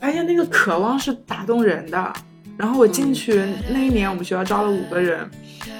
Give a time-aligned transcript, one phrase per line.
[0.00, 2.12] 而且那个渴望是打动人的。
[2.56, 5.28] 然后我进去那一年，我们学校招了五个人，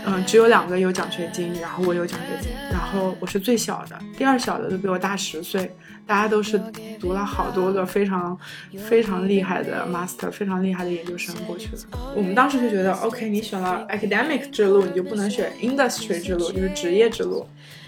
[0.04, 5.75] 嗯，只有两个有奖学金，然后我有奖学金，然后我是最小的，第二小的都比我大十岁，
[6.07, 6.61] 大家都是
[7.00, 8.39] 读了好多个非常
[8.87, 11.79] 非常厉害的 master，非常厉害的研究生过去的。
[12.14, 17.46] 我们当时就觉得，OK，你选了 academic 之路，你就不能选 industry 之路，就是职业之路。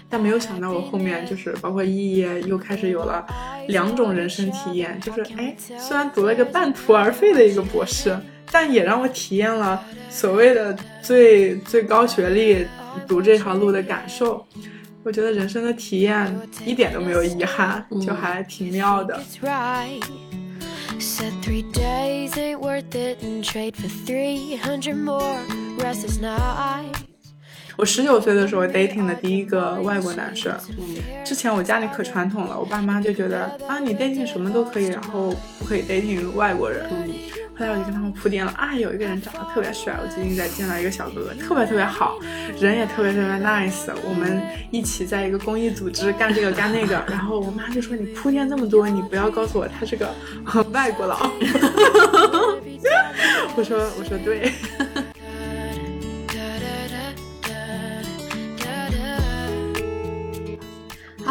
[0.09, 3.25] 但没有想到，我后面就是包括毕业，又开始有了
[3.67, 8.17] 两种人生体验，就是哎，虽然读了一个半途而废的一个博士。
[8.51, 12.65] 但也让我体验了所谓的最最高学历
[13.07, 14.43] 读这条路的感受，
[15.03, 19.21] 我觉得人生的体验一点都没有遗憾，就还挺妙的。
[27.79, 30.53] 我十九岁的时候 dating 的第一个外国男生，
[31.23, 36.89] 之前我家里可传统了，我爸妈就觉得啊你 dating 什么都可以，然后不可以 dating 外国人。
[37.57, 42.19] 后来我就跟他们铺垫了啊，有一个人长得特别帅，我最近在见到一个小哥哥，特别特别好，
[42.59, 47.01] 人也特别特别 nice，我们一起在一个公益组织干这个干那个。
[47.07, 50.13] 然后我妈就说你铺垫这么多，你不要告诉我他是个
[50.73, 51.17] 外国佬。
[53.55, 54.51] 我说我说对。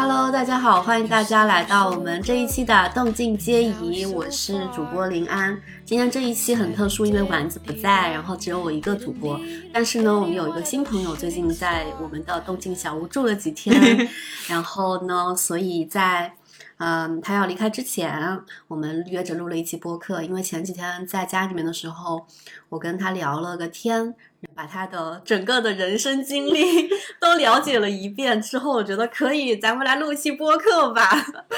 [0.01, 5.59] Hello，大家好，欢迎大家来到我们这一期的动静皆宜，我是主播林安。
[5.83, 9.37] 今天这一期很特殊，因为丸子不在，然后只有我一个主播。
[9.73, 14.09] 但是呢，我们有一个新朋友，最近在我们的动静小屋住了几天，
[14.47, 16.31] 然后呢，所以在
[16.79, 20.23] 嗯他要离开之前，我们约着录了一期播客。
[20.23, 22.25] 因为前几天在家里面的时候，
[22.69, 24.15] 我跟他聊了个天。
[24.55, 26.87] 把他的整个的人生经历
[27.19, 31.11] 都了解了一遍之后，我觉得可以，咱们来录一期播客吧。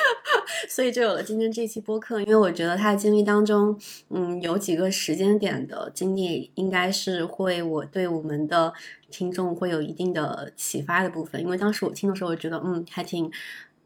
[0.68, 2.20] 所以就有了今天这期播客。
[2.22, 3.78] 因为我觉得他的经历当中，
[4.10, 8.74] 嗯，有几个时间点的经历，应该是会我对我们的
[9.12, 11.40] 听众会有一定的启发的部分。
[11.40, 13.32] 因为当时我听的时候，我觉得嗯，还挺。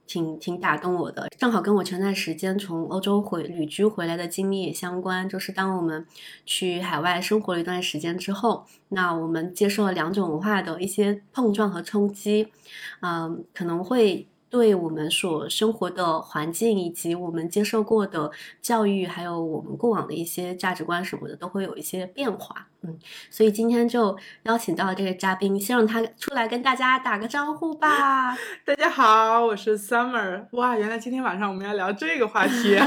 [0.08, 5.28] 挺挺打动我的，正好跟我前段时间从欧洲回旅居回来的经历也相关。
[5.28, 6.06] 就是当我们
[6.46, 12.48] 去海外生活了一段时间之后，那我们接受了两种文化的一些碰撞和冲击，
[13.02, 14.28] 嗯，可能会。
[14.56, 22.66] 对我们所生活的环境，以及我们接受过的教育，还有我们过往的一些价值观什么的，都会有一些变化。
[22.82, 22.98] 嗯，
[23.30, 28.34] 所以今天就邀请到这个嘉宾，先让他出来跟大家打个招呼吧。
[28.64, 30.46] 大家好，我是 Summer。
[30.52, 32.78] 哇，原来今天晚上我们要聊这个话题，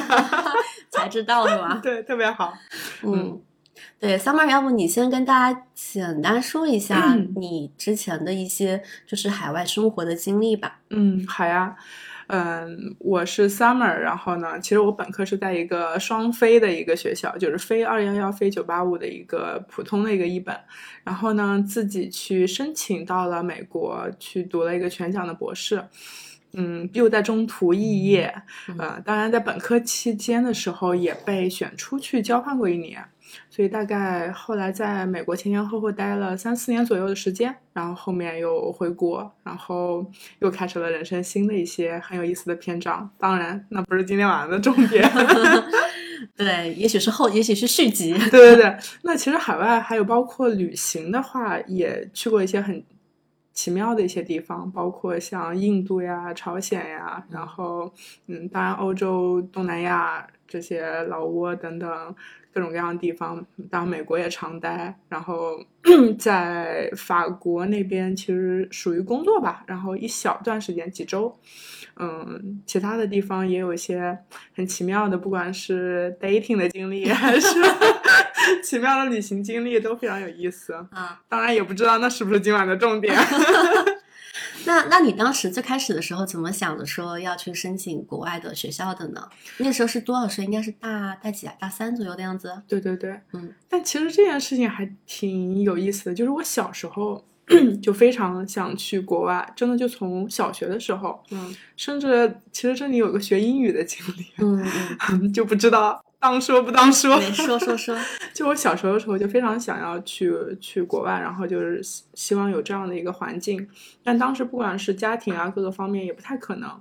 [0.91, 1.79] 才知道是吧？
[1.85, 2.55] 对，特别好。
[3.03, 3.43] 嗯。
[3.99, 10.81] 对，Summer，要不你先跟大家简单说一下你之前的一些就是海外生活的经历吧。
[10.91, 11.77] 嗯，好呀。
[12.31, 20.55] 嗯，我是 Summer，然后呢，其实我本科是在一个双非的一个学校，就是非二幺幺、非九八五的一个普通的一个一本，
[21.05, 25.83] 然后呢，自己去申请到了美国去读了一个全奖的博士。
[26.53, 28.43] 嗯，又在中途肄业。
[28.79, 33.03] 呃，当然在本科期间的时候也被选出去交换过一年。
[33.51, 40.05] 所以大概后来在美国前前后后待了三四年左右的时间，然后后面又回国，然后
[40.41, 43.09] 又开始了人生新的一些很有意思的篇章。
[43.19, 45.09] 当然，那不是今天晚上的重点。
[46.37, 48.13] 对，也许是后，也许是续集。
[48.31, 52.85] 对对对，那其实海外还有包括旅行的话，也去过一些很
[53.53, 57.93] 奇妙的一些地方，包括像印度呀、朝鲜呀，然后
[58.27, 62.17] 嗯，当然欧洲、东南亚这些老挝等等。
[62.51, 65.63] 各种各样的地方，当然美国也常待，然后
[66.19, 71.33] 在法国那边其实属于工作吧，然后一小段时间几周，
[71.99, 74.19] 嗯，其他的地方也有一些
[74.57, 77.49] 很奇妙的，不管是 dating 的经历还是
[78.65, 81.21] 奇妙的旅行经历，都非常有意思啊。
[81.29, 83.15] 当然也不知道那是不是今晚的重点。
[84.65, 89.29] 那那你当时最开始的时候怎么想的说要去申请国外的学校的呢？
[89.59, 90.45] 那时候是多少岁？
[90.45, 91.55] 应该是大大几啊？
[91.59, 92.61] 大三左右的样子。
[92.67, 93.53] 对对对，嗯。
[93.69, 97.25] 但其实这件事情还挺有意思的，就是我小时候
[97.83, 104.65] 就非常想去国外，真的就从小学的时候，嗯，甚至其实这里有个学英语的经历，嗯
[105.11, 106.05] 嗯， 就不知道。
[106.21, 107.97] 当说不当说，说说说。
[108.35, 111.81] 就我小时候的时候，就非常想要去去国外，然后就是
[112.15, 113.69] 希望有这样的一个环境。
[114.03, 116.81] 但当时不管是家庭啊，各个方面也不太可能。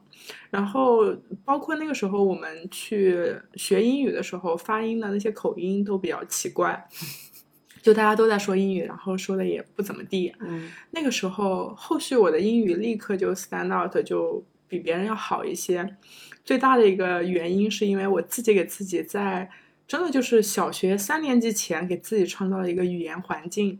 [0.50, 6.88] 然后包括那个时候我们去学英语的时候，发音的那些口音都比较奇怪。
[7.82, 10.34] 就大家都在说英语，然后说的也不怎么地。
[10.42, 15.96] 嗯那个时候，后续我的英语立刻就 stand out，就比别人要好一些。
[16.48, 19.50] 最大的一个原因是因为我自己给自己在
[19.86, 23.78] 真的就是小学三年级前给自己创造了一个语言环境，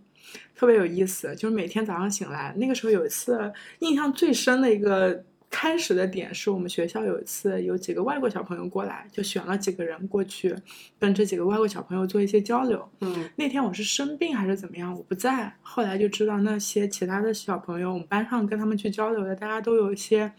[0.54, 1.34] 特别有意思。
[1.34, 10.54] 就是每天早上醒来，那个时候有一次印象最深的一个开始的点是我们学校有一次有几个外国小朋友过来，就选了几个人过去
[11.00, 12.86] 跟这几个外国小朋友做一些交流。
[13.00, 15.54] 嗯那天我是生病还是怎么样，我不在。
[15.62, 20.30] 后来就知道那些其他的小朋友，我们班上跟他们去交流的，大家都有一些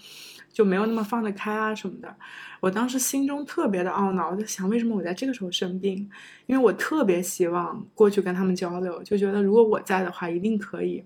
[0.52, 2.14] 就没有那么放得开啊什么的。
[2.60, 6.08] 我当时心中特别的懊恼，我在想为什么我在这个时候生病？
[6.46, 11.04] 因为我特别希望过去跟他们交流，就觉得如果我在的话，一定可以。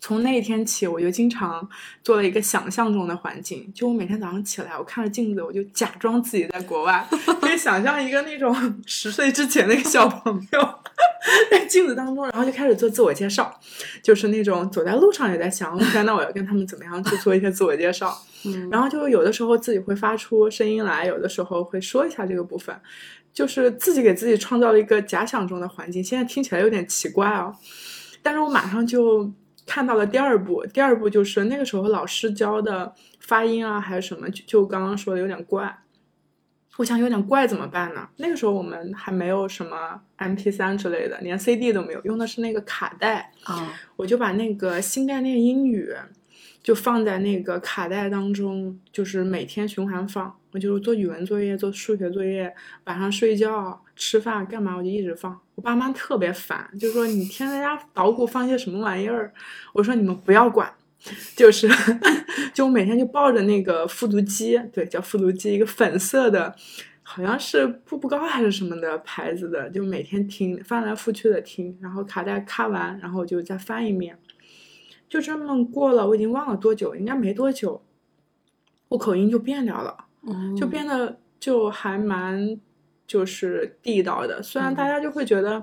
[0.00, 1.66] 从那一天起，我就经常
[2.02, 7.06] 做了一个想象中的环境，就我每天早上起来，我看着镜子，我就假装自己在国外，
[7.40, 10.78] 可以想象一个那种十岁之前的一个小朋友
[11.50, 13.52] 在镜子当中，然后就开始做自我介绍，
[14.02, 22.74] 就是那种走在路上也在想，天呐，我要跟他们怎么样去做一些自我介绍，嗯然后就有的时候自己会发出声音来，有的时候会说一下这个部分，
[23.32, 26.02] 就是自己给自己创造了一个假想中的环境。
[26.02, 27.54] 现在听起来有点奇怪哦，
[28.22, 29.30] 但是我马上就
[29.66, 35.78] 看到了第二步，第二步就是那个时候老师教的发音啊，还是什么，就就刚刚说的有点怪。
[36.76, 38.08] 我想有点怪怎么办呢？
[38.16, 43.30] 那个时候我们还没有什么 MP 3之类的，连 CD 都没有，用的是那个卡带。
[43.44, 45.94] 啊我就把那个新概念英语
[46.62, 50.34] 就放在那个卡带当中，就是每天循环放。
[50.50, 52.54] 我就是做语文作业、做数学作业，
[52.84, 55.38] 晚上睡觉、吃饭干嘛，我就一直放。
[55.56, 59.32] 我爸妈特别烦，就说你天天在家捣鼓放些什么玩意儿。
[59.72, 60.72] 我说你们不要管，
[61.36, 61.68] 就是
[62.54, 66.54] 就我每天就抱着那个复读机，对，叫复读机，一个粉色的。
[67.06, 74.16] 好像是步步高还是什么的牌子的，就每天听，翻来覆去的听，然后卡带看完，然后我就再翻一遍，
[75.06, 77.82] 就这么过了，我已经忘了多久，应该没多久，
[78.88, 79.94] 我口音就变掉了，
[80.26, 82.58] 嗯就变得就还蛮
[83.06, 85.62] 就是地道的，虽然大家就会觉得，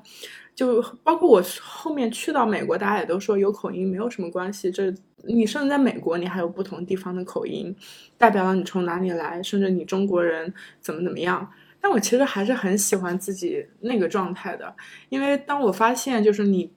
[0.54, 4.94] 就包括我后面去到美国，大家也都说有口音没有什么关系，这
[5.28, 7.76] 你甚至在美国，你还有不同地方的口音，
[8.18, 11.52] 代表了你从哪里来，甚至你中国人怎么怎么样。
[11.80, 14.76] 但我其实还是很喜欢自己那个状态的，
[15.10, 16.72] 因为当我发现就是你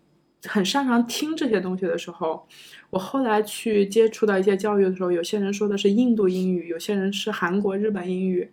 [0.47, 2.47] 很擅长听这些东西的时候，
[2.89, 8.51] 我后来去接触到一些教育的时候，有些人说的是印度英语，有些人是韩国、日本英语，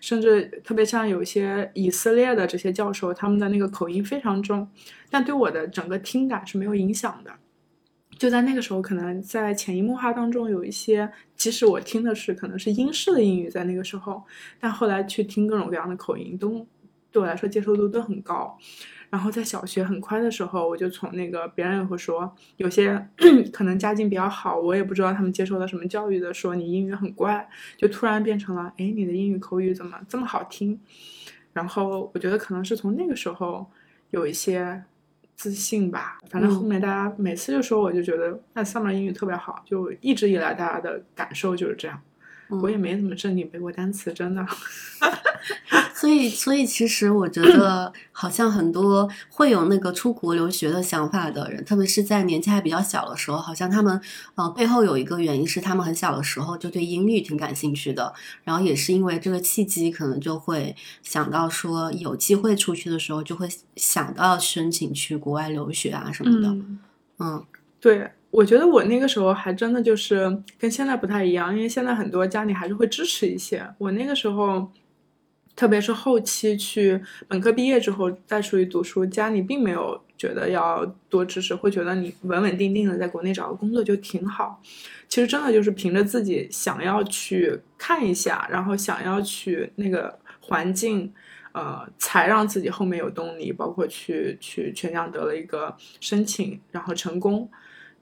[0.00, 4.66] 甚至特别像有些以色列的这些教授，他们的那个口音非常重，
[5.10, 7.30] 但对我的整个听感是没有影响的。
[8.20, 14.22] 就在那个时候，可能在潜移默化当中有一些，即使我听的是可能是英式的英语，在那个时候，
[14.60, 16.66] 但后来去听各种各样的口音，都
[17.10, 18.58] 对我来说接受度都很高。
[19.08, 23.08] 然后在小学很快的时候，我就从那个别人也会说，有些
[23.50, 30.78] 可能家境比较好，我也不知道他们接受了什么教育的，说你英语很怪，就突然变成了，哎，你的英语口语怎么这么好听？
[31.54, 33.66] 然后我觉得可能是从那个时候
[34.10, 34.84] 有一些
[35.40, 41.98] 自信吧，反正后面大家每次就说，我就觉得那 Summer 英语特别好，就一直以来大家的感受就是这样。
[42.62, 44.46] 我也没怎么正经背过单词，真的。
[45.94, 53.98] 所以，所以其实我觉得，好像很多会有那个出国留学的想法的人，特别是在年纪还比较小的时候，好像他们，
[54.34, 58.12] 呃，背后有一个原因是他们很小的时候就对英语挺感兴趣的，
[58.44, 66.48] 然后也是因为这个契机，可能就会想到说，有机会出去的时候，就会想到申请去国外留学啊什么的。
[66.48, 66.78] 嗯，
[67.18, 67.44] 嗯
[67.80, 73.66] 对，我觉得我那个时候还真的就是跟现在不太一样，因为现在很多家里还是会支持一些。
[73.78, 74.70] 我那个时候，
[75.56, 84.62] 特别是后期去本科毕业之后再出去读书，家里并没有觉得要多支持，会觉得你稳稳定定的在国内找个工作就挺好。
[85.08, 91.12] 其实真的就是凭着自己想要去看一下，然后想要去那个环境。
[91.52, 97.50] 呃，才让自己后面有动力，包括去去全奖得了一个申请，然后成功。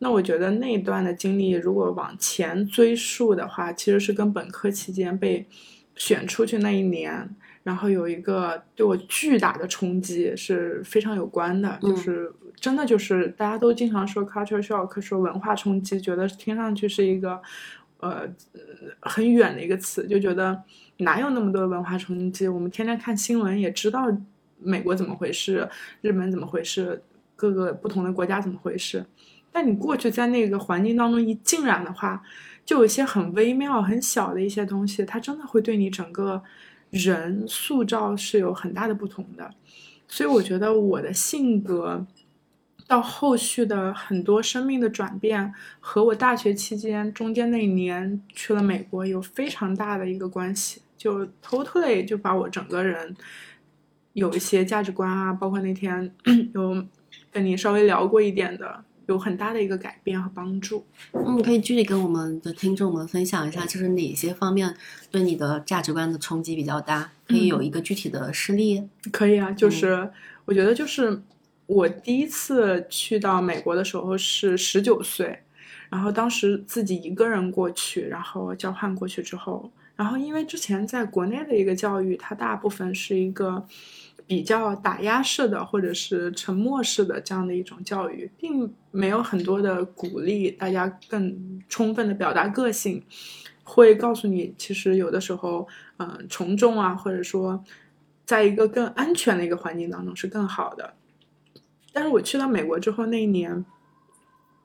[0.01, 5.47] 那我觉得那一段的经历，如果往前追溯的话，其实是跟本科期间被
[5.97, 7.29] 选出去那一年，
[7.65, 17.41] 然后有一个对我巨大的冲击是非常有关的，嗯就是真的就是大家都经常说 culture shock，说文化冲击，觉得听上去是一个
[17.99, 18.23] 呃
[19.01, 20.63] 很远的一个词，就觉得
[20.99, 22.47] 哪有那么多文化冲击？
[22.47, 24.07] 我们天天看新闻也知道
[24.61, 25.69] 美国怎么回事，
[26.01, 27.03] 日本怎么回事，
[27.35, 29.05] 各个不同的国家怎么回事。
[29.51, 32.23] 但你过去在那个环境当中一浸染的话，
[32.65, 36.43] 就有一些很微妙、很小的一些东西，它真的会对你整个
[36.91, 39.51] 人塑造是有很大的不同的。
[40.07, 42.07] 所以我觉得我的性格
[42.87, 53.15] 到后续的很多生命的转变，和我大学期间中间那一年去了美国有非常大的一个关系，就 totally 就把我整个人
[54.15, 56.11] 有一些价值观啊，包括那天
[56.55, 56.87] 有
[57.31, 60.87] 跟你稍微聊过一点的，有很大的一个改变和帮助。
[61.13, 64.75] 嗯，可以具体跟我们的听众们分享一下，就是哪些方面
[65.11, 67.11] 对你的价值观的冲击比较大？
[67.27, 68.89] 可以有一个具体的事例？
[69.13, 70.11] 可以啊，就是
[70.45, 71.21] 我觉得就是。
[71.69, 75.39] 我第一次去到美国的时候是十九岁，
[75.91, 83.67] 然后当时自己一个人过去，然后交换过去之后，然后因为之前在国内的一个教育，它大部分是一个
[84.29, 93.03] 比较打压式的或者是沉默式的这样的一种教育，并没有很多的鼓励大家更充分的表达个性，
[93.65, 97.65] 会告诉你其实有的时候，嗯，从众啊，或者说
[98.25, 100.95] 在一个更安全的一个环境当中是更好的。
[101.93, 103.65] 但是我去到美国之后那一年，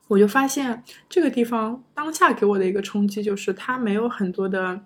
[0.10, 4.84] 我就发现这个地方当下给我的一个冲击就是它没有很多的，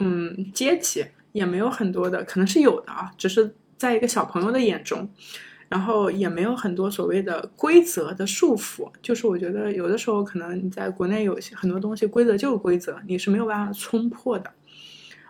[0.00, 5.08] 嗯，阶级，也没有很多的，可能是有的啊，只是在一个小朋友的眼中，
[5.68, 8.90] 然后也没有很多所谓的规则的束缚。
[9.00, 14.50] 就是我觉得有的时候可能你在国内有些很多东西规则就是规则，你是没有办法冲破的。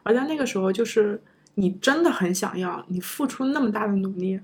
[0.02, 1.20] 而在那个时候，就是
[1.54, 4.40] 你真的很想要，你付出那么大的努力。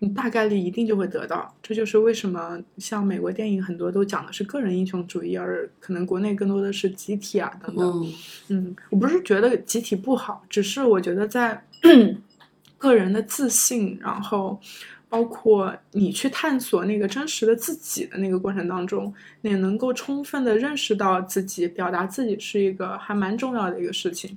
[0.00, 8.12] 你大概率一定就会得到，这就是为什么像美国电影很多都讲的是个人英雄主义，而可能国内更多的是集体啊等等。
[8.48, 11.64] 嗯，我不是觉得集体不好，只是我觉得在
[12.76, 14.60] 个人的自信，然后
[15.08, 24.36] 包括你去探索那个真实的自己的那个过程当中，你能够充分的认识到自己，表达自己是一个还蛮重要的一个事情。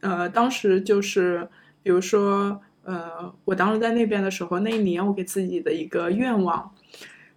[0.00, 1.46] 呃，当时就是
[1.82, 2.58] 比如说。
[2.86, 6.72] 呃，我当时在那边的时候，那一年我给自己的一个愿望，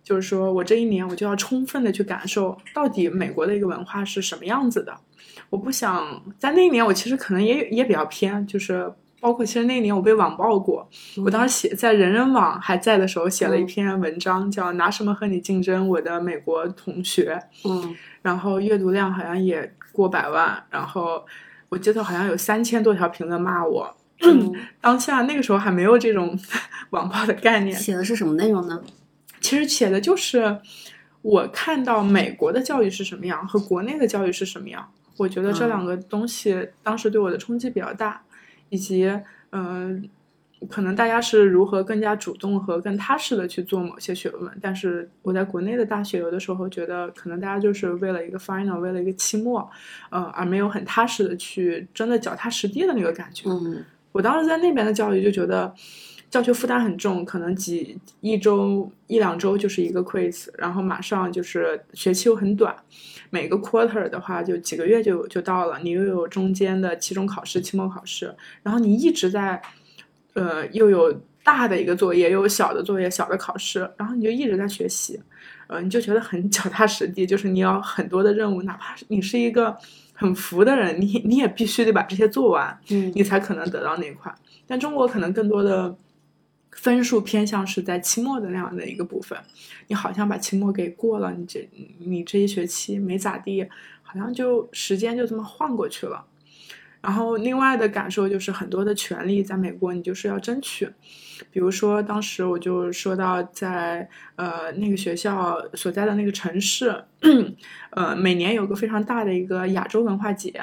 [0.04, 4.96] 就是说我这一年我就要充分的去感受到底美国的一个文化是什么样子的。
[5.50, 10.88] 我不想在那一年，我其实可能也也比较偏，就是包括其实那一年我被网暴过，
[11.26, 21.26] 我当时写在人人网还在的时候写了一篇文章，叫拿什么和你竞争，我的美国同学，嗯，然后阅读量好像也过百万，然后
[21.70, 23.96] 我记得好像有三千多条评论骂我。
[24.82, 26.38] 当下那个时候还没有这种
[26.92, 27.76] 网暴的概念。
[27.78, 28.82] 写的是什么内容呢？
[29.40, 30.60] 其实写的就是
[31.22, 34.92] 我看到美国的教育是什么样，和国内的教育是什么样。
[35.18, 38.22] 我觉得这两个东西当时对我的冲击比较大，
[38.70, 39.10] 以及
[39.52, 40.10] 嗯，
[40.70, 44.52] 可能大家是如何更加主动和更踏实的去做某些学问。
[44.62, 49.70] 但是我在国内的大学，有的时候觉得可能大家就是为了一个 final，为了一个期末，
[50.10, 53.50] 呃，而没有很踏实的去真的脚踏实地的那个感觉。
[53.50, 53.84] 嗯。
[54.12, 55.74] 我当时在那边的教育就觉得，
[56.30, 62.76] 教学负担很重，可能几一周一两周就是一个 quiz，然后马上就是学期又很短，
[63.30, 69.62] 每个 quarter 的话就几个月就就到了，你又有中间的期中考试、期末考试，然后你一直在，
[70.34, 71.12] 呃，又有
[71.44, 75.20] 大的一个作业，又有小的作业、小的考试，然后你就一直在学习，
[75.68, 79.76] 呃，你就觉得很脚踏实地，就是你要很多的任务，哪怕你是一个。
[80.20, 84.34] 很服的人，你你也必须得把这些做完，嗯，你才可能得到那块。
[84.68, 85.98] 但中国可能更多的
[86.72, 89.40] 分数偏向是在期末的那样的一个部分，
[89.88, 93.66] 你好像把期末给过了，你这你这一学期没咋地，
[94.04, 96.26] 好像就时间就这么晃过去了。
[97.02, 100.90] 然后另外的感受就是很多的权利在美国你就是要争取。
[101.52, 107.04] 比如说，当时我就说到，在呃那个学校所在的那个城市，
[107.92, 110.54] 呃每年有个非常大的一个亚洲文化节，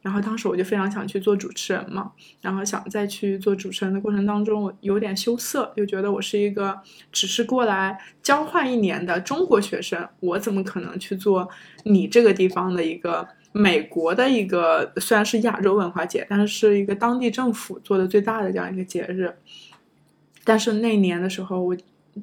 [0.00, 6.76] 然后当时我就非常想去做主持人嘛，然后想再去做主持人的过程当中，我有点羞涩，就觉得我是一个
[7.12, 11.48] 只是过来交换一年的中国学生，我怎么可能去做
[11.84, 19.32] 你这个地方的一个美国的一个虽然是亚洲文化节，但是是一个当地政府做的最大的这样一个节日。
[20.44, 21.76] 但是那年的时候，我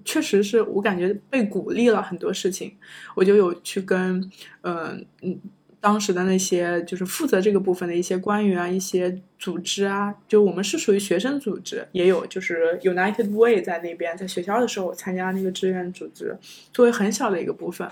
[0.05, 2.75] 确实是我感觉被鼓励了很多事情，
[3.15, 4.21] 我就有去跟，
[4.61, 5.39] 嗯嗯，
[5.79, 16.37] 当时的那些就是负责这个部分的一些官员啊、一些组织啊，就我们是属于学生组织，也有就是 United Way 在那边，在学校的时候我参加那个志愿组织，
[16.71, 17.89] 作为很小的一个部分，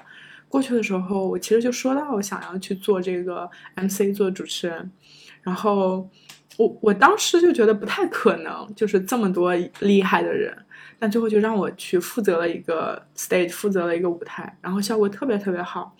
[0.49, 4.91] 过去的时候我其实就说到我想要去做这个 MC 做主持人，
[5.41, 6.07] 然后。
[6.57, 10.55] 我我当时就觉得不太可能，就是这么多厉害的人，
[10.99, 15.95] 但最后就让我去负责了一个 stage，负责了一个舞台，然后效果特别特别好。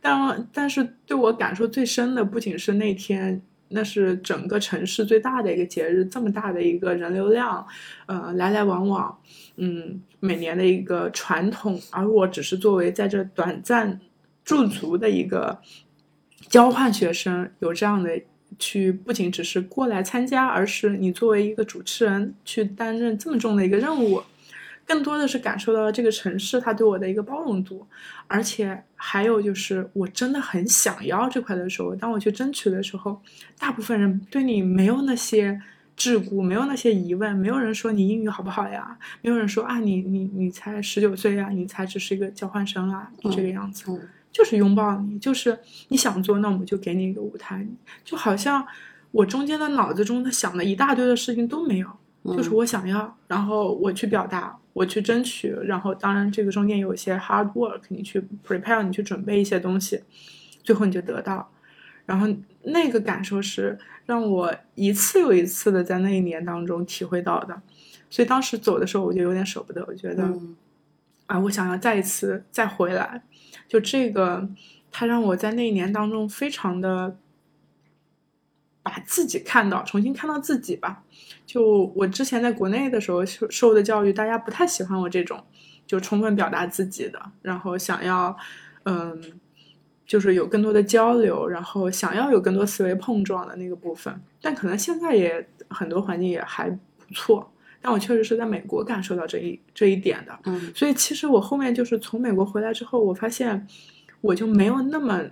[0.00, 7.66] 但但是对我感受最深的，不仅是那天那是整个城市最大的一个节日，这么大的一个人流量，
[8.06, 9.18] 呃，来来往往，
[9.56, 14.00] 嗯，每年的一个传统，而我只是作为在这短暂
[14.44, 15.58] 驻足的一个
[16.48, 18.20] 交换学生，有这样的
[18.58, 24.22] 去，不仅只是过来参加，而是你作为一个主持人去担任这么重的一个任务。
[24.86, 27.84] 更多的是感受到了这个城市它对我的一个包容度，
[28.28, 33.20] 而且还有就是我真的很想要这块的时候，当我去争取的时候，
[33.58, 35.60] 大部分人对你没有那些
[35.98, 47.66] 桎梏，没有那些疑问，没有人说你英语好不好呀，没有人说啊你你你才十九岁呀，你才只是一个交换生啊，这个样子，就是拥抱你，就是你想做，那我们就给你一个舞台，
[48.04, 48.66] 就好像
[49.12, 51.88] 我中间的脑子中他想的一大堆的事情都没有。
[52.36, 60.02] 就是我想要，然后我去表达，我去争取，然后当然这个中间有一些 hard work，你去 prepare，你去准备一些东西，
[60.64, 61.48] 最后你就得到，
[62.04, 62.26] 然后
[62.64, 67.62] 那个感受是让我一次又一次的在那一年当中体会到的，
[68.10, 70.28] 所以当时走的时候我就有点舍不得，我觉得
[71.26, 73.22] 啊，我想要再一次再回来，
[73.68, 74.48] 就这个，
[74.90, 77.16] 它让我在那一年当中非常的。
[78.82, 81.02] 把自己看到，重新看到自己吧。
[81.44, 85.42] 就我之前在国内的时候受受的教育，大家不太喜欢我这种，
[85.88, 88.36] 就充分表达自己的，然后想要，
[88.84, 89.20] 嗯，
[90.06, 94.22] 就是有更多的交流，然后想要有更多思维碰撞的那个部分。
[94.40, 97.52] 但可能现在也很多环境也还不错。
[97.86, 100.36] 但我确实是在美国感受到这一这一点的。
[100.46, 103.64] 嗯，所以其实我后面就是从美国回来之后，我发现
[104.20, 105.22] 我就没有那么。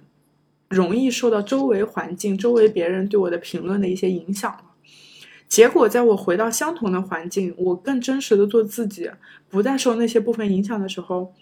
[0.71, 4.65] 容易受到周围环境、周围别人对我的评论的一些影响了。
[5.47, 9.09] 结果，在我回到相同的环境，我更真实的做自己，
[9.49, 11.33] 不再受那些部分影响的时候，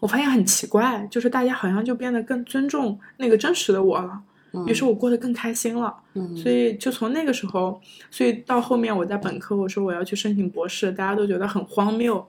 [0.00, 4.20] 我发现很奇怪，就是大家好像就变得更尊重那个真实的我了。
[4.66, 5.94] 于是我过得更开心了。
[6.36, 7.80] 所以就从那个时候，
[8.10, 12.26] 所以到后面我在本科，我说我要去申请博士，大家都觉得很荒谬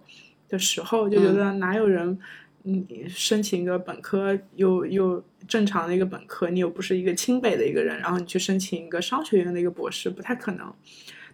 [0.49, 2.19] 的时候，就觉得哪有人。
[2.65, 10.73] 你申请一个本科，又又正常的一个本科，你又不是一个清北的一个人，然后你去申请一个商学院的一个博士，不太可能。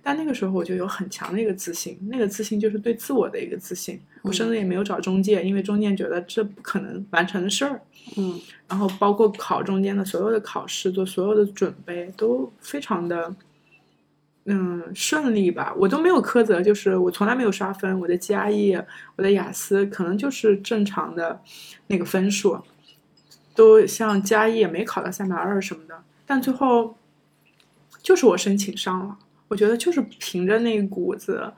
[0.10, 4.02] 但那个时候我就有很强的一个自信，那个自信就是对自我的一个自信。
[4.24, 7.80] 我甚至也没有找中介，因为中介觉得这不可能完成的事儿。
[8.18, 13.36] 嗯，然后包括考中间的所有的考试，做所有的准备都非常的。
[14.46, 18.84] 嗯，顺利吧，我都没有苛责，就是我从来没有刷分，我的 GRE，
[19.16, 21.40] 我的雅思可能就是正常的
[21.86, 22.60] 那个分数，
[23.54, 26.98] 都像 GRE 也没考到三百二什么的，但最后
[28.02, 31.52] 就是我申请上了，我觉得就是凭着那股子。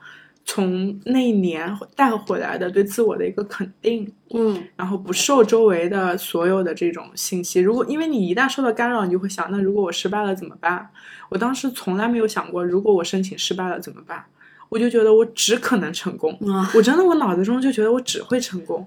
[0.44, 7.60] 从那一年带回来的对自我的一个肯定，嗯，然后不受周围的所有的这种信息。
[7.60, 10.90] 如果因为你一旦受到干扰，你就会想，那如果我失败了怎么办？
[11.28, 14.24] 我当时从来没有想过，如果我申请失败了怎么办？
[14.68, 16.36] 我就觉得我只可能成功，
[16.74, 18.84] 我真的我脑子中就觉得我只会成功，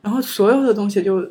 [0.00, 1.30] 然后所有的东西就。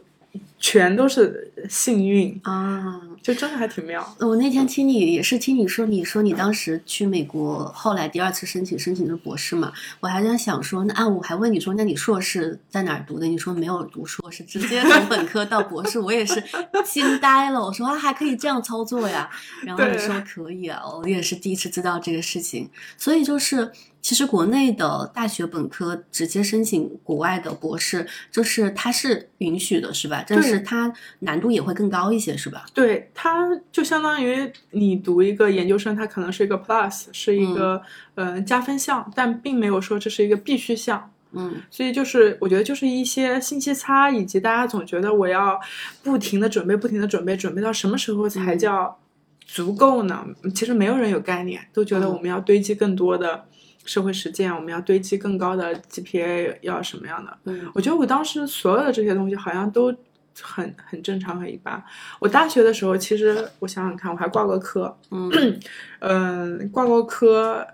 [0.59, 4.15] 全都是幸运啊，就真的还挺妙。
[4.19, 13.27] 我那天听你也是听你说，你说你当时去美国，后来第二次申请申请的博士嘛，我还在想说，那啊，我还问你说，那你硕士在哪儿读的？
[13.27, 16.43] 你说没有读硕士，直接从本科到博士，我也是
[16.85, 17.63] 惊呆了。
[17.63, 19.29] 我说啊，还可以这样操作呀？
[19.63, 23.71] 然后你说可以啊，我也是第一次知道这个事情，所以就是。
[23.99, 30.23] 其实国内的大学本科直接申请国外的博士，就是它是允许的，是吧？
[30.25, 32.65] 但是它难度也会更高一些，是吧？
[32.73, 37.81] 对，它就相当于你读一个研究生，它可能是一个 plus，是一个
[38.15, 41.11] 呃加分项，但并没有说这是一个必须项。
[41.33, 45.59] 嗯，所以就是我觉得就是一些信息差，以及大家总觉得我要
[46.01, 48.97] 不停的准备，不停的准备，准备到什么时候才叫
[49.45, 50.25] 足够呢？
[50.55, 53.45] 其实没有人有概念，都觉得我们要堆积更多的。
[53.85, 57.37] 社会实践，我们要堆积更高的 GPA，要什么样的？
[57.45, 59.95] 嗯，我觉得我当时所有的这些东西好像都
[60.41, 61.83] 很很正常，很一般。
[62.19, 65.59] 我大学的时候，其实我想想看，我还挂过科，嗯
[65.99, 67.65] 嗯，挂过科，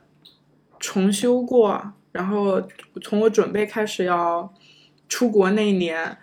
[0.80, 2.62] 重修过，然后
[3.02, 4.54] 从我准备开始要
[5.08, 6.18] 出国那一年，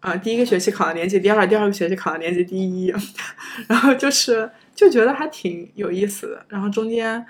[0.00, 2.92] 啊，第一个学期考了年级第二，第二个学期考了年级第一，
[3.68, 7.24] 然后就是就觉得还挺有意思的，然后中间。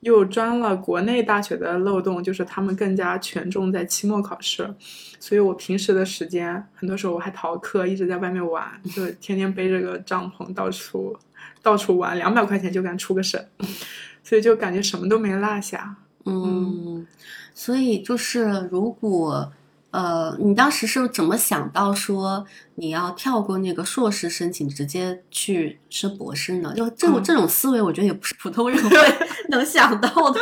[0.00, 4.72] 又钻了国内大学的漏洞，就是他们更加权重在期末考试，
[5.18, 11.16] 所以我平时的时间很多时候我还逃课，一直在外面玩，就天天背着个帐篷到处
[11.62, 13.42] 到处玩，两百块钱就敢出个省，
[14.22, 15.96] 所以就感觉什么都没落下。
[16.24, 17.06] 嗯，
[17.54, 19.52] 所以就是如果
[19.90, 26.74] 呃，你当时是怎么想到说你要跳过那个硕士申请，直接去升博士呢？
[26.76, 28.96] 就这种、嗯这种思维，我觉得也不是普通人 会
[29.48, 30.40] 能想到的。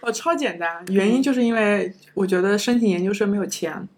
[0.00, 3.88] 哦，超简单，原因就是因为我觉得申请研究生没有钱。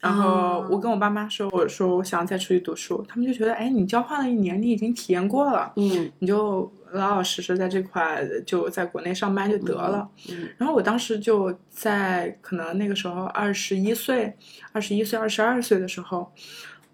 [0.00, 10.08] 然后哦我跟我爸妈说，我说我想再出去读书，他们就觉得，哎，你交换了一年，你已经体验过了，嗯你就老老实实在这块就在国内上班就得了。
[10.30, 14.34] 嗯然后我当时就在可能那个时候二十一岁、
[14.72, 16.32] 二十一岁、二十二岁的时候，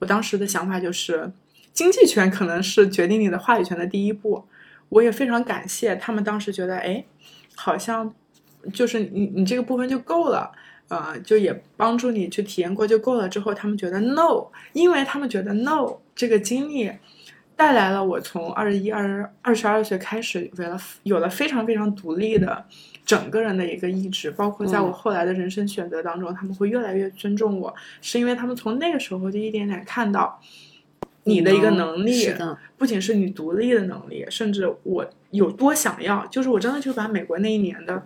[0.01, 1.31] 我当时的想法就是，
[1.73, 4.45] 经济权可能是决定你的话语权的第一步。
[4.89, 7.05] 我也非常感谢他们当时觉得，哎，
[7.55, 8.13] 好像
[8.73, 10.51] 就是你你这个部分就够了。
[10.89, 13.29] 呃，就也帮助你去体验过就够了。
[13.29, 16.91] 之后他们觉得 no，因为他们觉得 no 这个经历
[17.57, 22.65] 带来了我从二十一、二二十二岁开始，为了有了非常非常独立的
[23.05, 30.41] 整个人的一个意志，包括在我后来的人生选择当中，他们会越来越尊重我，是因为他们从那个时候就一点点看到
[31.25, 32.33] 你的一个能力，
[32.77, 38.05] 不仅是你独立的能力，甚至我有多想要，就是我真的就把美国那一年的。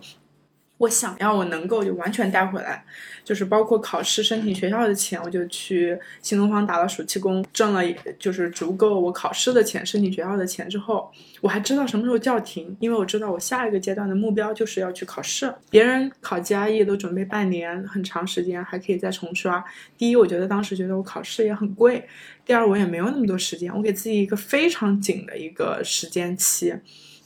[0.81, 2.83] 我想要，我能够就完全带回来，
[3.23, 7.83] 就是包括考试、申请学校的钱，我就去新东方打了暑期工，挣了
[8.17, 15.53] 就是足够我考试的钱、申请学校的钱之后，我还知道什么时候叫停，因为我知道我下一个阶段的目标就是要去考试。
[15.69, 19.63] 别人考 GRE 都准备半年，很长时间，还可以再重刷。
[19.99, 22.01] 第一，我觉得当时觉得我考试也很贵；
[22.43, 26.73] 第二，我也没有那么多时间，我给自己一个非常紧的一个时间期。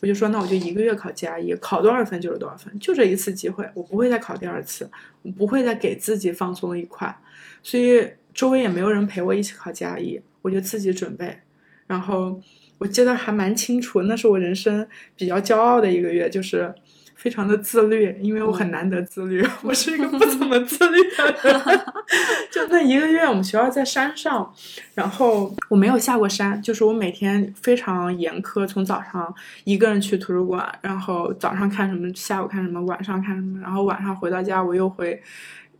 [0.06, 4.88] 我就说，那我就一个月考 GRE，考多少分就是多少分，就这一次机会，我不会再考第二次，
[5.24, 7.18] 我不会再给自己放松一块，
[7.64, 11.36] 所以周围也没有人陪我一起考 GRE，我就自己准备。
[11.88, 12.40] 然后
[12.78, 16.72] 我记得还蛮清楚，那是我人生比较骄傲的一个月，就是
[17.26, 21.82] 非常的自律，因为我很难得自律，我是一个不怎 么自律的人。
[22.54, 24.54] 就那一个月，我们学校在山上，
[24.94, 29.34] 然后我没有下过山，就是我每天非常严苛，从早上
[29.64, 35.20] 一个人去图书馆，然后早上看什么，下午看什么，晚上看什么，然后晚上回到家我又会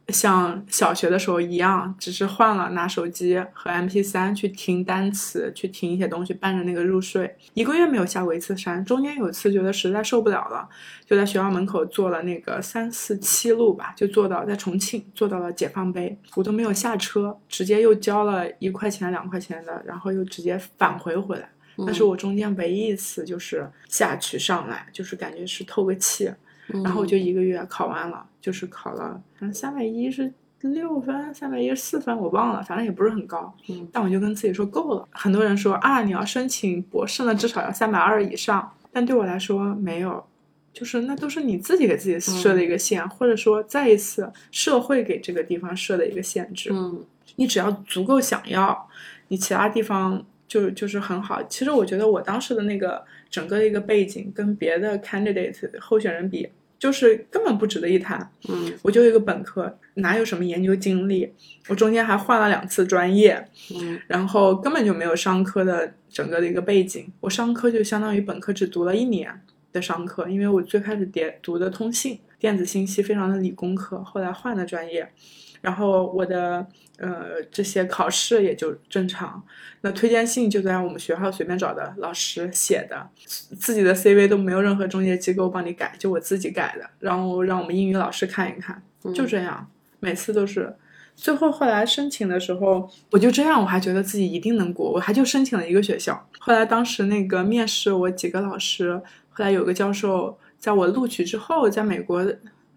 [0.10, 7.36] 像小学的时候一样，只是换了拿手机和 MP 3去听单词，去听一些东西，伴着那个入睡。
[7.56, 10.70] 一个月没有下过一次山，中间有一次觉得实在受不了了，
[11.08, 21.50] 就在学校门口坐了那个三四七路吧，就坐到在重庆坐到了解放碑，我都没有下车，直接又交了一块钱两块钱的，然后又直接返回回来。
[21.78, 26.32] 那是我中间唯一一次就是下去上来，就是感觉是透个气。
[26.68, 33.52] 然后我就一个月考完了，就是考了，反正三百一是六分，三百一十四分，我忘了，反正也不是很高。
[33.70, 35.08] 嗯但我就跟自己说够了。
[35.10, 40.24] 很多人说啊，你要申请博士呢，至少要三百二以上，但对我来说没有，
[40.72, 46.70] 就是那都是你自己给自己设的一个线，或者说再一次社会给这个地方设的一个限制。
[46.72, 47.04] 嗯
[47.38, 48.88] 你只要足够想要，
[49.30, 51.42] 你其他地方就就是很好。
[51.50, 56.48] 其实我觉得我当时的那个整个的一个背景跟别的 candidate 候选人比，
[56.86, 58.32] 就是根本不值得一谈。
[58.48, 61.28] 嗯我就一个本科，哪有什么研究经历？
[61.68, 63.44] 我中间还换了两次专业，
[63.74, 67.12] 嗯然后根本就没有商科的整个的一个背景。
[67.22, 69.28] 我商科就相当于本科只读了一年
[69.74, 75.12] 的商科，因为我最开始点读的通信、电子信息，非常的理工科，后来换的专业。
[75.66, 76.64] 然后我的
[77.00, 79.44] 呃这些考试也就正常，
[79.82, 83.10] 那推荐信就在我们学校随便找的老师写的，
[83.58, 88.80] 自己的 CV 都没有任何中介机构帮你改，就我自己改的，然后让我们英语老师看一看，
[89.12, 89.68] 就这样，
[90.00, 90.76] 每次都是。
[91.16, 96.30] 最后后来申请的时候，我就这样，我还觉得自己一定能过，我还就申请了一个学校。
[96.38, 102.24] 后来当时那个面试，我几个老师，后来有个教授，在我录取之后，在美国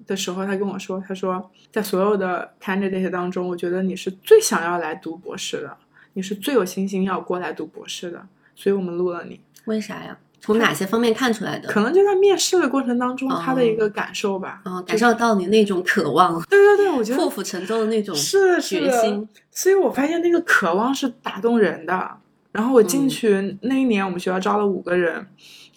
[0.08, 5.76] 的时候，他跟我说，他说在所有的 candidate 当中，我觉得你是最想要来读博士的，
[6.14, 9.38] 你是最有信心要过来读博士的，所以我们录了你。
[9.66, 10.18] 为啥呀？
[10.40, 11.68] 从哪些方面看出来的？
[11.68, 14.62] 可能就在面试的过程当中，哦他的一个感受吧。
[14.64, 19.28] 哦，感受到你那种渴望、对对对，我觉得破釜沉舟的那种是决心。
[19.50, 22.16] 所以我发现那个渴望是打动人的。
[22.50, 25.26] 然后我进嗯去、那一年，我们学校招了五个人，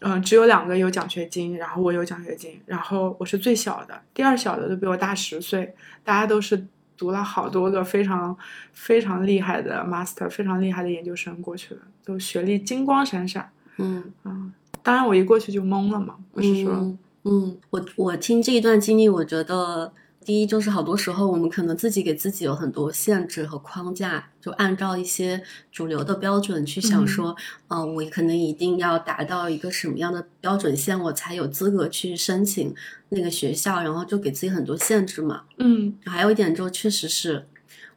[0.02, 6.66] 嗯、只有两个有奖学金，然后我有奖学金，然后我是最小的，第二小的都比我大十岁，大家都是
[6.98, 8.36] 读了好多个非常
[8.74, 13.50] 非常厉害的 master，非常厉害的研究生过去了，都学历金光闪闪。
[13.78, 14.52] 嗯嗯，
[14.84, 27.36] 当然我一过去就懵了嘛，我是说，嗯嗯，我我听这一段经历，我觉得第一就是好多时候我们可能自己给自己有很多限制和框架，就按照一些主流的标准去想说，
[27.68, 32.74] 呃，我可能一定要达到一个什么样的标准线，我才有资格去申请
[33.10, 35.44] 那个学校，然后就给自己很多限制嘛。
[35.58, 37.48] 嗯还有一点就确实是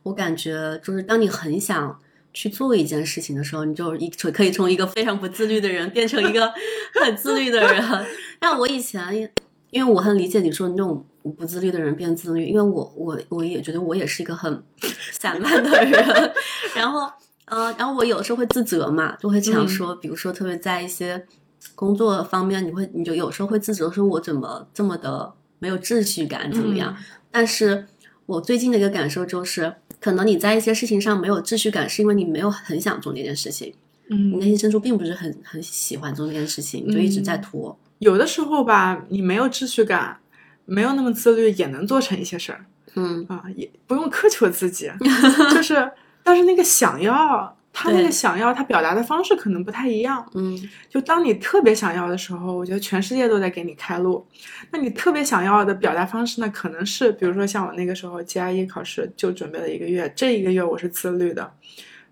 [0.05, 1.99] 我感觉就是当你很想。
[2.37, 6.53] 去做一件事情的时候，你就一可以从一个非常不自律的人变成一个
[7.01, 8.07] 很自律的人。
[8.41, 9.33] 但我以前，
[9.71, 14.63] 因为我很理解你说的那种不自律的人变自律，因为我我我也觉得我也是一个很
[15.13, 16.33] 散漫的人。
[16.75, 17.11] 然后，
[17.47, 21.27] 呃，然后我有时候会自责嘛，就会想说，比如说特别在一些
[21.75, 26.97] 工作方面，你会你就有时候会自责，说我怎么这么的没有秩序感，怎么样？
[27.31, 27.87] 但是
[28.27, 29.75] 我最近的一个感受就是。
[30.01, 33.73] 可能你在一些事情上没有秩序感，是因为你没有很想做那件事情，
[34.11, 37.75] 嗯，你内心深处并不是很很喜欢做那件事情，你就一直在拖。
[38.01, 40.19] 有的时候吧，你没有秩序感，
[40.65, 42.65] 没有那么自律，也能做成一些事儿。
[42.97, 44.89] 嗯啊，也不用苛求自己，
[45.53, 45.91] 就是，
[46.23, 50.25] 但是那个想要，他那个想要，他表达的方式可能不太一样。
[50.35, 50.57] 嗯，
[50.89, 54.25] 就当你特别想要的时候，我觉得全世界都在给你开路。
[54.71, 61.53] 那你特别想要的表达方式呢，可能是比如说像我那个时候 GRE 考试就准备了一个月，这一个月我是自律的。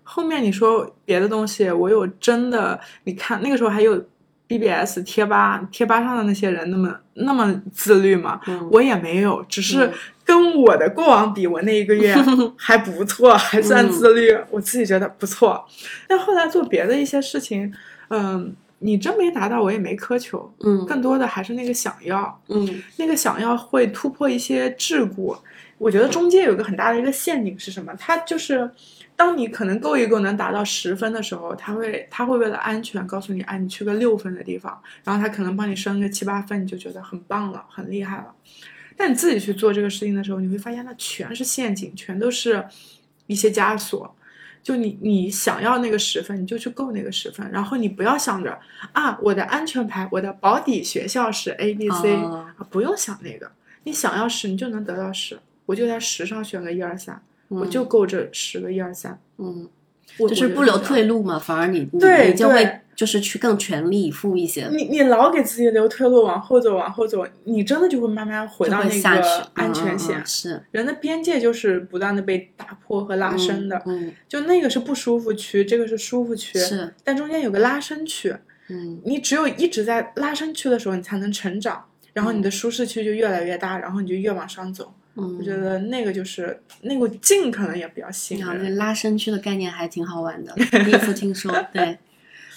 [0.05, 4.05] 后面你说别的东西，我有真的，你看那个时候还有
[4.47, 8.39] BBS 贴吧，贴吧上的那些人那么那么自律吗？
[8.47, 9.91] 嗯我也没有，只是
[10.25, 12.15] 跟我的过往比，我那一个月
[12.57, 15.65] 还不错，还算自律，我自己觉得不错。
[16.07, 17.73] 但后来做别的一些事情，
[18.09, 18.55] 嗯。
[18.85, 25.33] 你真没达到，我也没苛求，嗯更多的还是那个想要，嗯那个想要会突破一些桎梏。
[25.77, 27.93] 我觉得中间有一个很大的一个陷阱是什么？
[27.97, 28.69] 它就是，
[29.23, 38.35] 当你可能够一够能达到十分的时候，他会他会为了安全告诉你，哎，你去个六分的地方，然后他可能帮你升个七八分，你就觉得很棒了，很厉害了。
[38.97, 42.65] 但你自己去做这个事情的时候，你会发现那全是陷阱，全都是
[43.27, 44.13] 一些枷锁。
[44.61, 48.59] 就你你想要那个十分，你就去够那个十分，然后你不要想着
[48.91, 53.49] 啊，我的安全牌，我的保底学校是 A B C、哦啊，不用想那个，
[53.85, 59.67] 你想要十，你就能得到十，我就在十上选个一二三，我就够这十个一二三，嗯，
[60.17, 61.03] 我就是不留退。
[61.03, 64.67] 路嘛，反而你你就会就是去更全力以赴一些。
[64.71, 70.19] 你你老给自己留退路，往后走，往后走，你真的就会慢慢回到那个安全线。
[70.19, 70.63] 嗯是。
[70.71, 76.93] 人的边界就是不断的被打破和拉伸的，嗯就那个是不舒服区，这个是舒服区，是。
[77.03, 78.35] 但中间有个拉伸区。
[78.69, 79.01] 嗯。
[79.03, 84.93] 你只有一直在拉伸区的时候，你才能成长，然后你的舒适区就越来越大，然后你就越往上走。
[85.15, 88.75] 嗯，我觉得那个就是那个劲，可能也比较吸引啊，这人。
[88.77, 91.51] 拉伸区的概念还挺好玩的，第一次听说。
[91.71, 91.99] 对，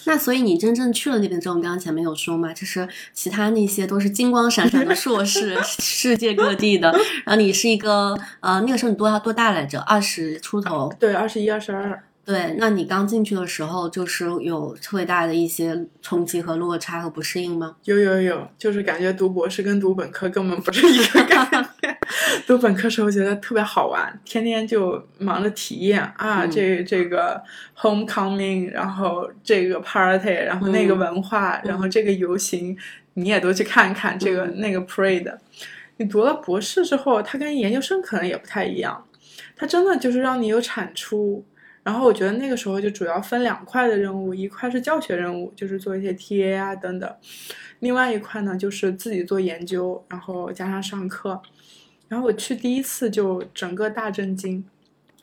[0.07, 6.91] 那所以你真正去了那边之后，你刚刚前面有说嘛，就是其他那些都是金光闪闪的硕士， 世界各地的。
[7.25, 9.79] 然后你是一个呃，那个时候你多大多大来着？
[9.81, 10.91] 二十出头。
[10.99, 17.77] 对，二十一、二十二，对，那你刚进去的时候，就是有特别大的一些冲击和落差和不适应吗？
[17.85, 21.97] 有有有，就是感觉读博士跟读本科根本不是一个概念。
[22.45, 27.41] 读本科时候觉得特别好玩，天天就忙着体验啊，嗯这这个
[27.79, 32.77] homecoming，然后这个 party，然后那个嗯文化，然后这个游行，
[33.15, 35.33] 你也都去看看，这个、嗯那个 parade。
[35.99, 39.07] 你读了博士之后，它跟研究生可能也不太一样，
[39.55, 41.45] 它真的就是让你有产出。
[41.87, 47.09] 然后我觉得那个时候就主要分两块的任务，一块是教学任务，就是做一些 TA 啊等等；
[47.79, 51.41] 另外一块呢就是自己做研究，然后加上上课。
[52.09, 54.65] 然后我去第一次就整个大震惊，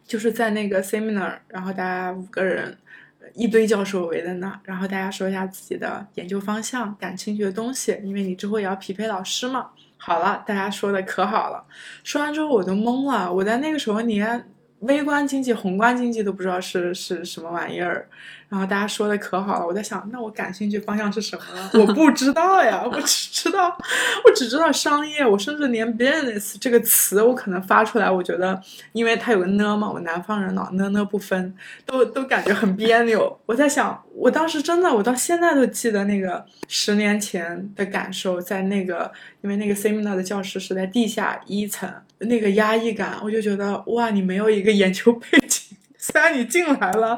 [0.08, 2.78] 就是在那个 seminar，然后大家五个人，
[3.34, 9.71] 一堆教授围在那，然后大家说一下自己的研究方向、感兴趣的东西，因为你之后也要匹配老师嘛。
[9.97, 11.65] 好了，大家说的可好了，
[12.06, 14.45] 说完之后我都懵了，我在那个时候连
[14.84, 18.08] 微观经济、宏观经济都不知道是是什么玩意儿，
[18.54, 21.72] 然后大家说的可好了，我在想，那我感兴趣方向是什么？
[21.74, 23.76] 我不知道呀，我只知道，
[24.24, 28.62] 我只知道商业，我甚至连 business 这个词我可能发出来，我觉得
[28.92, 33.39] 因为它有个呢嘛，我南方人脑呢呢不分，都都感觉很别扭。
[33.48, 39.12] 我在想，我当时真的，我到现在都记得那个十年前的感受，在那个
[39.42, 45.39] 因为那个 seminar 的教室是在地下一层，那个压抑感，我就觉得哇，你没有一个研究背
[46.13, 47.17] 虽然你进来了，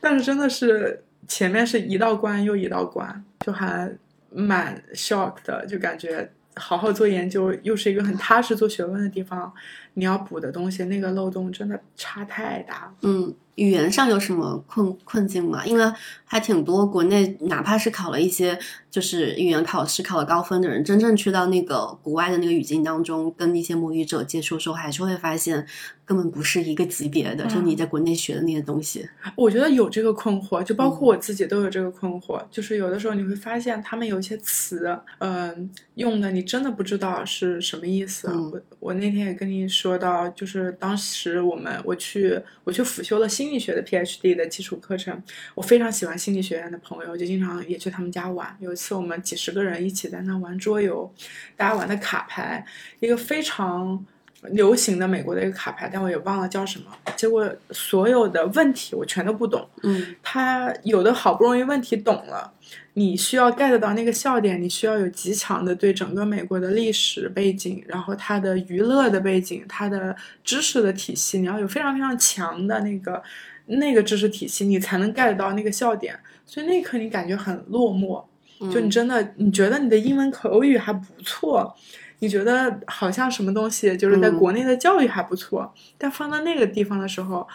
[0.00, 3.90] 但是真的是前面是一道关又一道关，就还
[4.30, 9.52] 蛮 shock 的，就感觉好好做研究又是一个很踏实做学问的地方，
[9.98, 12.92] 你要补的东西，那个漏洞真的差太大了。
[13.02, 15.66] 嗯，语言上有什么困困境吗？
[15.66, 15.84] 因为
[16.24, 18.56] 还挺多国内，哪怕是考了一些
[18.90, 25.66] 就是语言考试考了高分的人，真正去到那个国外的那个语境当中，跟一些母语者接触的时候，还是会发现
[26.04, 27.46] 根本不是一个级别的。
[27.46, 32.40] 就你在国内学的那些东西，我觉得有这个困惑，就包括我自己都有这个困惑。
[32.50, 38.28] 就是有的时候你会发现他们有些词，嗯，用的你真的不知道是什么意思。
[38.28, 45.22] 我我那天也跟你说到，就是当时我们我去我去辅修了心理学的 PhD 的基础课程，
[45.54, 48.54] 我非常喜欢心理学院的朋友，就经常也去他们家玩。
[48.60, 51.10] 有一次我们几十个人一起在那玩桌游，
[51.56, 52.66] 大家玩的卡牌，
[52.98, 54.04] 一个非常。
[54.52, 56.86] 流行的美国的一个卡牌，但我也忘了叫什么。
[57.16, 59.68] 结果所有的问题我全都不懂。
[59.82, 62.54] 嗯，他有的好不容易问题懂了，
[62.98, 73.22] 你需要 get 到那个笑点，你需要有极强的对整个美国的历史背景，然后它的娱乐的背景，它的知识的体系，你要有非常非常强的那个
[73.66, 76.18] 那个知识体系，你才能 get 到那个笑点。
[76.44, 78.24] 所以那一刻你感觉很落寞，
[78.72, 81.72] 就你真的你觉得你的英文口语还不错。
[82.20, 87.46] 你觉得好像什么东西就是在国内的教育还不错，但放到那个地方的时候，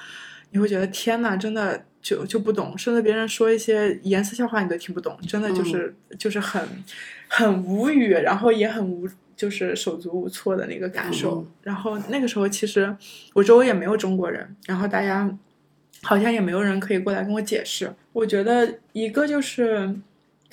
[0.51, 6.61] 你会觉得天呐，真的就就不懂，甚至别人说一些颜色笑话你都听不懂，真的就是就是很
[7.27, 11.43] 很无语，然后也很无就是手足无措的那个感受。
[11.63, 12.95] 然后那个时候其实
[13.33, 15.35] 我周围也没有中国人，然后大家
[16.03, 17.91] 好像也没有人可以过来跟我解释。
[18.11, 19.95] 我觉得一个就是。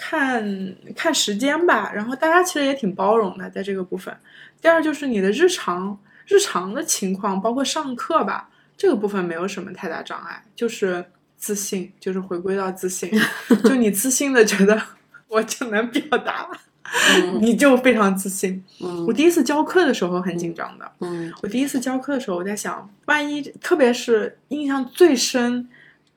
[0.03, 4.17] 看看时间吧，然后大家其实也挺包容的，在这个部分。
[4.59, 11.05] 第二就是你的日常日常的情况，包括上课吧，这个部分没有什么太大障碍，就是
[11.41, 13.11] 自信，就是回归到自信，
[13.65, 14.81] 就你自信的觉得
[15.27, 16.49] 我就能表达，
[17.41, 18.63] 你就非常自信。
[19.09, 20.93] 我第一次教课的时候很紧张的，
[21.43, 25.69] 我第一次教课的时候我在想，万一特别是印象最深。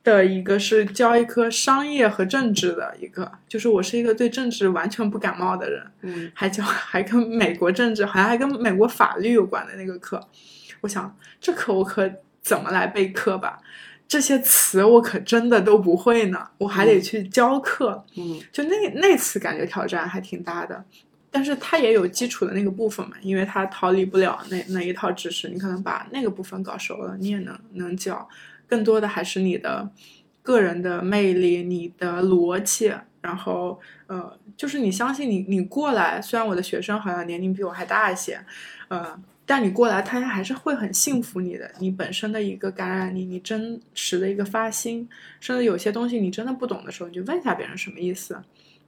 [0.04, 10.22] 的一个是教一科商业和政治的一个，就是我是一个对政治完全不感冒的人，嗯，还教 还跟美国政治，好像还跟美国法律有关的那个课，
[10.82, 12.06] 我想这课我可
[12.42, 13.58] 怎么来备课吧？
[14.06, 20.84] 这些词我可真的都不会呢，我还得去教课，嗯，就那那次感觉挑战还挺大的，
[21.30, 28.28] 但是它也有基础的那个部分嘛，因为它逃离不了那那一套知识，你可能把那个部分搞熟了，你也能能教。
[28.66, 29.90] 更多的还是你的
[30.42, 38.38] 个人的魅力，你的逻辑，然后呃，就是你相信你，你过来，虽然我的学生好像年龄比我还大一些，
[38.88, 45.08] 呃，但你过来，他还是会很信服你的，你本身的一个感染力，你真实的一个发心，
[45.40, 48.40] 甚至有些东西你真的不懂的时候，你就问一下别人什么意思。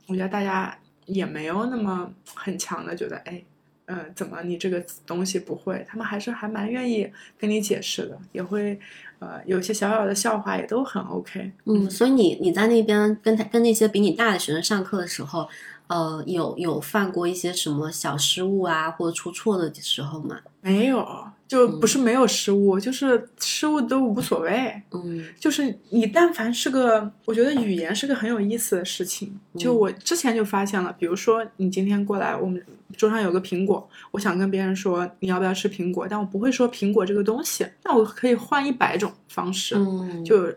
[0.06, 3.42] 我觉得大家也没有那么很强的觉得，哎，
[3.86, 5.84] 嗯，怎么你这个东西不会？
[5.88, 8.78] 他们还是还蛮愿意跟你解释的，也会。
[9.18, 11.50] 呃，有些小小的笑话也都很 OK。
[11.64, 15.48] 嗯，所以你你在那边跟他跟那些比你大的学生上课的时候，
[15.88, 20.38] 呃，有有犯过一些什么小失误啊，或者出错的时候吗？
[20.60, 21.06] 没有，
[21.46, 24.82] 就不是没有失误，就是失误都无所谓。
[24.90, 29.38] 嗯，就是你但凡是个，我觉得语言是个很有意思的事情。
[29.56, 32.60] 就我之前就发现了，比如说你今天过来，我们
[32.96, 39.76] 桌上有个苹果，我想跟别人说你要不要吃苹果，但我不会说苹果这个东西，那我可以换一百种方式。
[39.76, 40.52] 嗯，就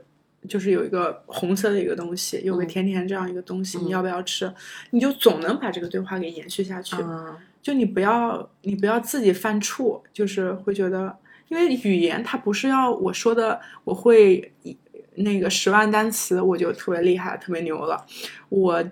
[0.47, 4.52] 就是有一个红色的一个东西，有个甜甜这样一个东西，你要不要吃？
[4.91, 6.95] 你就总能把这个对话给延续下去。
[7.62, 11.13] 就你不要，你不要自己犯怵，就是会觉得，
[11.49, 14.54] 因为语言它不是要我说的，我会
[15.15, 18.06] 那个十万单词我就特别厉害、特别牛了，
[18.47, 18.84] 我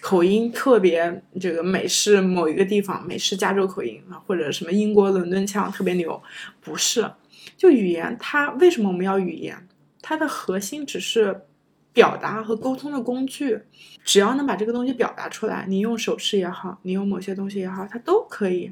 [0.00, 6.20] 口音特别这个美式某一个地方美式加州口音啊，或者什么英国伦敦腔特别牛，
[6.60, 7.08] 不是，
[7.56, 9.56] 就语言它为什么我们要语言？
[10.06, 11.42] 它的核心只是。
[11.96, 13.58] 表达和沟通的工具，
[14.04, 18.70] 只要能把这个东西表达出来，你用手势也好，你用某些东西也好，它都可以。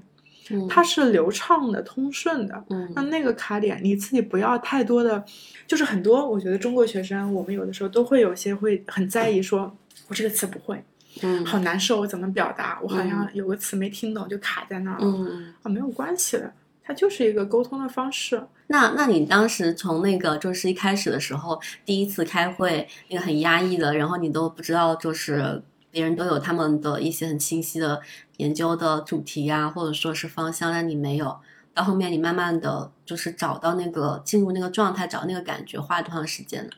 [0.69, 2.63] 它是流畅的、通顺的。
[2.69, 5.25] 嗯，那那个卡点，你自己不要太多的，
[5.67, 6.29] 就是很多。
[6.29, 9.75] 我觉得中国学生，我们有的时候都会有些会很在意，说
[10.09, 10.85] 我这个词不会，
[11.23, 12.79] 嗯，好难受，我怎么表达？
[12.83, 15.07] 我好像有个词没听懂就卡在那儿了。
[15.07, 16.53] 嗯，啊，没有关系的。
[16.85, 18.43] 它就是一个沟通的方式。
[18.67, 28.01] 那，那你当时从那个就是一开始的时候，第一次开会，那个很压抑的，然后你都不知道，就是别人都有他们的一些很清晰的
[28.37, 31.37] 研究的主题呀，或者说是方向，但你没有。
[31.75, 36.71] 到后面，你慢慢的就是找到那个进入那个状态，找那个感觉，花了多长时间呢？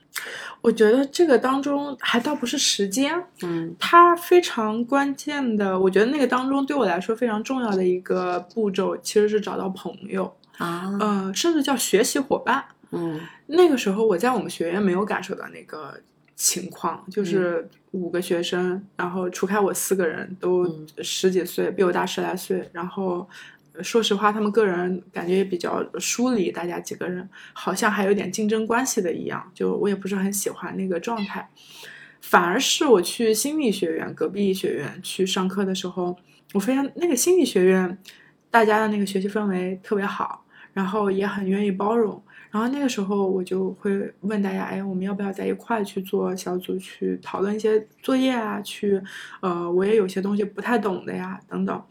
[0.62, 10.34] 我觉得这个当中还倒不是时间，嗯，它非常关键的，我觉得那个当中对我来说非常重要的一个步骤，其实是找到朋友。
[10.56, 12.64] 啊，呃，甚至叫学习伙伴。
[12.92, 16.00] 嗯那个时候我在我们学院没有感受到那个
[16.34, 23.28] 情况，就是五个学生，然后除开我四个人都嗯十几岁，比我大十来岁，然后。
[23.82, 31.48] 说实话，他们个人感觉也比较疏离，大家几个人好像还有点竞争关系的一样，就我也不是很喜欢那个状态。
[32.20, 36.16] 反而是我去心理学院隔壁学院去上课的时候，
[36.54, 37.98] 我发现那个心理学院
[38.50, 42.20] 大家的那个学习氛围特别好，然后也很愿意包容。
[42.50, 48.60] 然后那个时候我就会问大家，哎，我们要不要在一块去做小组，去讨论一些作业啊？
[48.62, 49.00] 去，
[49.40, 51.84] 呃，我也有些东西不太懂的呀，等等。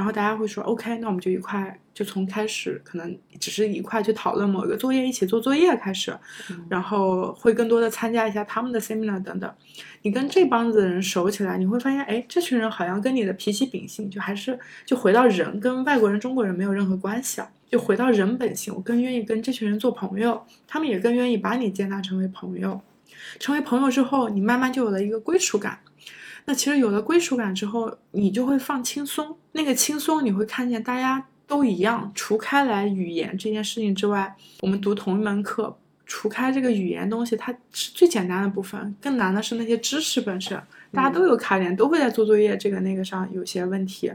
[0.00, 6.16] 然后大家会说，OK，那我们就一块，就从开始可能只是一块去讨论某一个作业，一起做作业开始，
[6.70, 9.54] 然后会更多的参加一下他们的 seminar 等等。
[10.00, 18.74] 你跟这帮子的人熟起来，你会发现，哎，这群人好像跟你的脾气秉性就还是就回到人，跟外国人、中国人没有任何关系啊，就回到人本性。
[18.74, 22.80] 我更愿意跟这群人做朋友，他们也更愿意把你接纳成为朋友。
[23.38, 25.78] 成为朋友之后，你慢慢就有了一个归属感。
[26.50, 29.36] 那其实有了归属感之后，你就会放轻松。
[29.52, 40.60] 那个轻松，你会看见大家都一样，除开来语言这件事情之外，我们读同一门课，除开这个语言东西，它是最简单的部分，更难的是那些知识本身。
[40.90, 44.10] 大家都有卡点，都会在做作业这个那个上有些问题，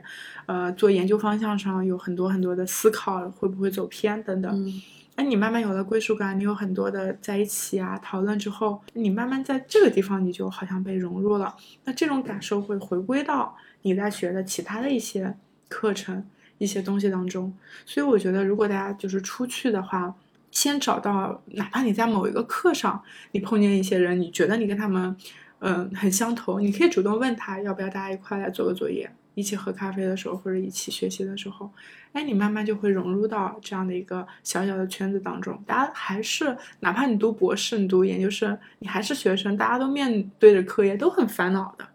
[0.45, 4.51] 呃，做研究方向上有很多很多的思考，会不会走偏等等。
[4.53, 4.73] 嗯
[5.17, 11.55] 那你慢慢有了归属感，你有很多的在一起啊讨论之后，你慢慢在这个地方你就好像被融入了。
[11.85, 15.35] 那这种感受会回归到你在学的其他的一些
[15.69, 16.25] 课程、
[16.57, 17.53] 一些东西当中。
[17.85, 20.13] 所以我觉得，如果大家就是出去的话，
[20.51, 23.01] 先找到，哪怕你在某一个课上，
[23.31, 25.15] 你碰见一些人，你觉得你跟他们，
[25.59, 31.69] 嗯、很相投，你可以主动问他要不要大家一块来做个作业，一起喝咖啡的时候或者一起学习的时候，
[32.13, 35.61] 哎，你慢慢就会融入到这样的一个小小的圈子当中。
[35.67, 41.85] 大家还是，哪怕你读博士、你读研究生，你还是学生，大家都面对着课业，都很烦恼的。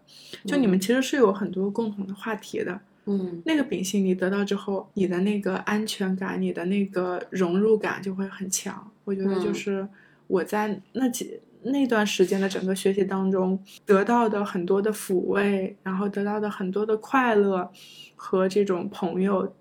[0.45, 2.79] 就你们其实是有很多共同的话题的。
[3.07, 8.89] 嗯那个秉性你得到之后，你的那个安全感，你的那个融入感就会很强。
[9.03, 9.87] 我觉得就嗯是
[10.27, 17.71] 我在那几那段时间的整个学习当中得到的很多的抚慰，然后得到的很多的快乐
[18.15, 19.53] 和这种朋友，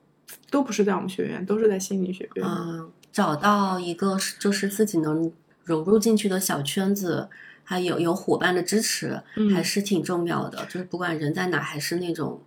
[0.50, 2.46] 都不是在我们学院，都是在心理学院。
[2.46, 5.30] 嗯，找到一个就是自己能
[5.64, 7.28] 融入进去的小圈子，
[7.62, 10.64] 还有有伙伴的支持，嗯还是挺重要的。
[10.66, 12.40] 就是不管人在哪，还是那种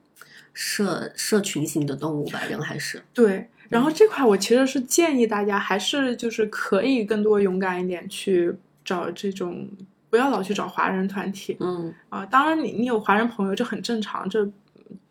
[0.54, 8.54] 社社群型的动物吧，人还是对，然后这块我其实是建议大家，还是就是可以更多勇敢一点去
[8.86, 9.67] 找这种，
[10.09, 11.57] 不要老去找华人团体。
[11.59, 14.47] 嗯啊，当然你你有华人朋友这很正常，这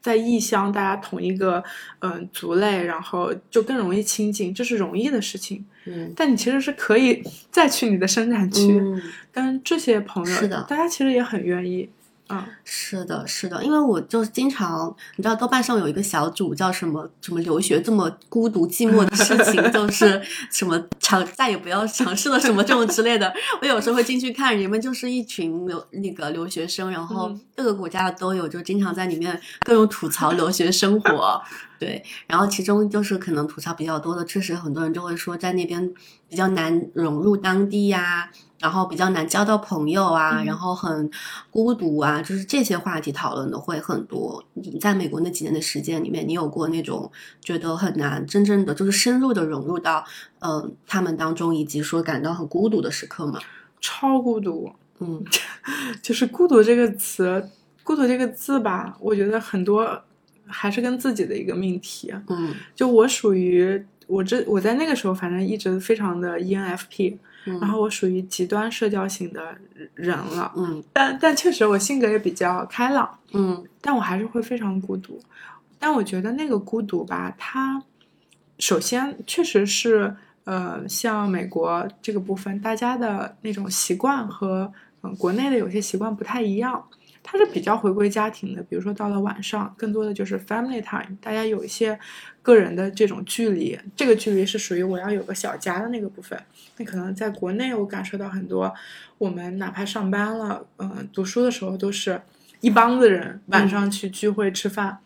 [0.00, 1.62] 在异乡大家同一个
[2.00, 5.64] 嗯、族类，然后就更容易亲近，这是容易的事情。
[5.84, 9.00] 嗯但你其实是可以 再去你的生产区，嗯。
[9.32, 11.88] 跟这些朋友，是的大家其实也很愿意。
[12.32, 23.30] 啊，是的，是的，因为我就经常，你知道豆瓣上有一个小组叫什么什么留学这么孤独寂寞的事情， 就是什么尝再也不要尝试了什么这种之类的。
[23.60, 31.42] 我有时候会进去看，人们就是一群留那个留学生，然后嗯各个国家的都有，就经常在里面各种吐槽留学生活。
[31.78, 35.92] 对，然后其中就是可能吐槽比较多的，确实很多人就会说在那边
[36.28, 38.30] 比较难融入当地呀、
[38.62, 41.10] 然后比较难交到朋友啊，嗯然后很
[41.50, 44.42] 孤独啊，就是这些话题讨论的会很多。
[44.54, 47.10] 你在美国那几年的时间里面，你有过那种
[47.40, 50.04] 觉得很难真正的就是深入的融入到
[50.38, 53.40] 呃他们当中，以及说感到很孤独的时刻吗？
[53.80, 55.24] 超孤独，嗯
[56.00, 57.50] 就是孤独这个词，
[57.82, 60.00] 孤独这个字吧，我觉得很多
[60.46, 62.14] 还是跟自己的一个命题。
[62.28, 69.56] 嗯就我属于我这我在那个时候，反正一直非常的 E ENFP，嗯，然后我属于极端社交型的
[69.94, 70.52] 人了。
[70.56, 75.20] 嗯但但确实我性格也比较开朗，嗯但我还是会非常孤独。
[75.78, 77.82] 但我觉得那个孤独吧，它
[78.58, 80.14] 首先确实是
[80.44, 84.72] 呃，像美国这个部分，大家的那种习惯和
[85.02, 86.84] 嗯、呃国内的有些习惯不太一样。
[87.24, 91.96] 它是比较回归家庭的，比如说到了晚上，更多的就是 family time，大家有一些
[92.42, 96.38] 个人的这种距离，这个距离是属于我要有个小家的那个部分。
[96.76, 98.74] 那可能在国内，我感受到很多，
[99.18, 102.20] 我们哪怕上班了，嗯、读书的时候都是
[102.60, 104.98] 一帮子人晚上去聚会吃饭。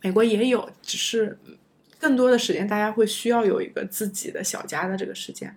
[0.00, 1.38] 美国也有，只是
[1.98, 5.54] 更多的时间大家会需要有一个自己的小家的这个时间。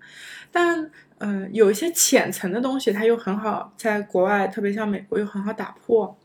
[0.52, 0.84] 但
[1.20, 6.18] 嗯、呃有一些浅层的东西，它又很好在国外，特别像美国又很好打破。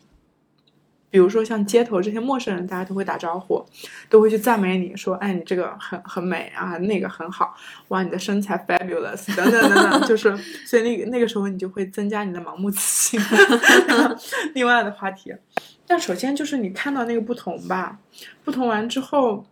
[1.14, 3.64] 比如说像街头这些陌生人，大家都会打招呼，
[4.10, 7.54] 都会去赞美你说，哎，你这个很很美啊，那个很好，
[7.86, 10.36] 哇，你的身材 fabulous 等等等等，就是
[10.66, 13.20] 所以那个那个时候你就会增加你的盲目自信。
[14.54, 15.32] 另外的话题，
[15.86, 17.96] 但首先就是你看到那个不同吧，
[18.42, 19.46] 不同完之后。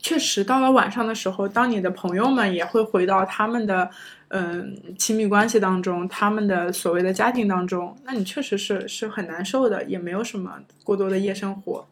[0.00, 3.90] 确实，到了晚上的时候，当你的朋友们也会回到他们的，
[4.28, 11.86] 嗯，亲密关系当中，他们的所谓的家庭当中，那你确实是是很难受的，也没有什么过多的夜生活。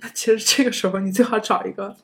[0.00, 1.96] 那其实这个时候，你最好找一个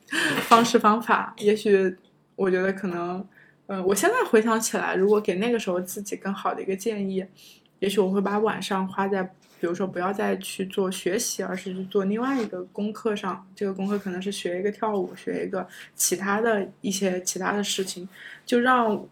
[0.47, 1.33] 方式方法。
[1.37, 1.95] 也许
[2.35, 3.25] 我觉得可能，
[3.67, 7.25] 嗯，我现在回想起来，如果给那个时候自己更好的一个建议，
[7.79, 9.31] 也许我会把晚上花在。
[9.59, 13.43] 比如说，不要再去做学习，而是去做另外一个功课上。
[13.55, 18.07] 这个功课可能是学一个跳舞，学一个其他的一些其他的事情。
[18.45, 19.03] 就让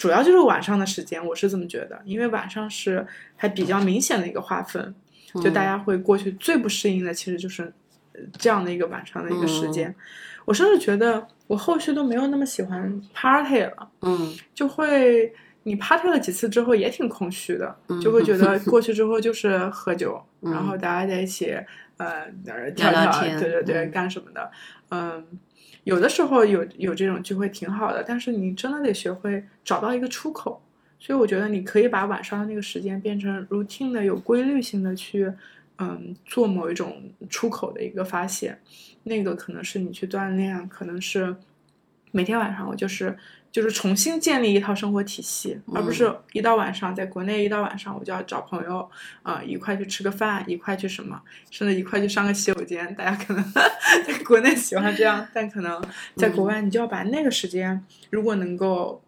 [0.00, 4.94] 主要就是晚上的时间，我是这么觉得，因为晚上是还比较明显的一个划分。
[5.42, 7.70] 就大家会过去最不适应的，其实就是
[8.38, 9.94] 这样的一个晚上的一个时间。
[10.46, 13.90] 我甚至觉得我后续都没有那么喜欢 party 了。
[14.00, 15.30] 嗯，就会。
[15.64, 21.54] 你 party 了几次之后也挺空虚的，就会觉得 过去之后就是喝酒，然后大家在一起，
[21.98, 22.70] 呃，聊聊
[23.20, 24.50] 天，对对对，干什么的？
[24.88, 25.22] 嗯，
[25.84, 30.62] 有的时候有有这种聚会挺好的，但是你真的得学会找到一个出口。
[30.98, 35.32] 所以我觉得你可以把晚上的那个时间变成 routine 的、有规律性的去，
[35.78, 38.58] 嗯，做某一种出口的一个发泄。
[39.04, 41.34] 那个可能是你去锻炼，可能是
[42.10, 43.16] 每天晚上我就是。
[43.52, 48.88] 就是重新建立一套生活体系，而不是一到晚上，在国内一到晚上我就要找朋友，
[49.22, 51.20] 啊，一块去吃个饭，一块去什么，
[51.50, 52.94] 甚至一块去上个洗手间。
[52.94, 53.44] 大家可能
[54.06, 55.82] 在国内喜欢这样，但可能
[56.14, 59.02] 在国外，你就要把那个时间，如果能够，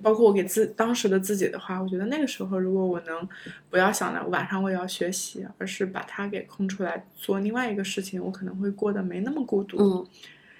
[0.00, 3.28] 包括我给自当时的自己的话，我觉得那个时候，如果我能
[3.68, 9.76] 不要想着晚上我也要学习，而是把它给空出来做另外一个事情，我可能会过得没那么孤独。
[9.82, 10.06] 嗯。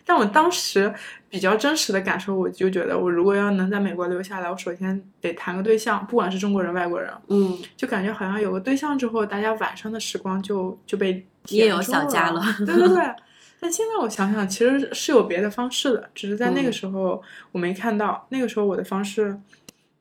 [0.05, 0.93] 但我当时
[1.29, 13.05] 比较真实的感受，我就觉得，我如果要能在美国留下来，我首先得谈个对象，不管是中国人、外国人，嗯，就感觉好像有个对象之后，大家晚上的时光就就被也有小家了，对对对。
[13.61, 17.23] 但现在我想想，其实是有别的方式的，只是在那个时候
[17.53, 18.27] 我没看到。
[18.31, 19.39] 那个时候我的方式。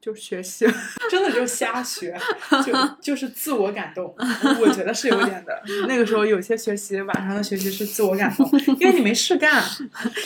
[0.01, 0.65] 就学习，
[1.11, 2.19] 真的就瞎学，
[2.65, 4.13] 就 就是自我感动。
[4.59, 5.61] 我觉得是有点的。
[5.87, 8.49] 那个时候有些学习，晚上的学习是自我感动，
[8.79, 9.63] 因为你没事干。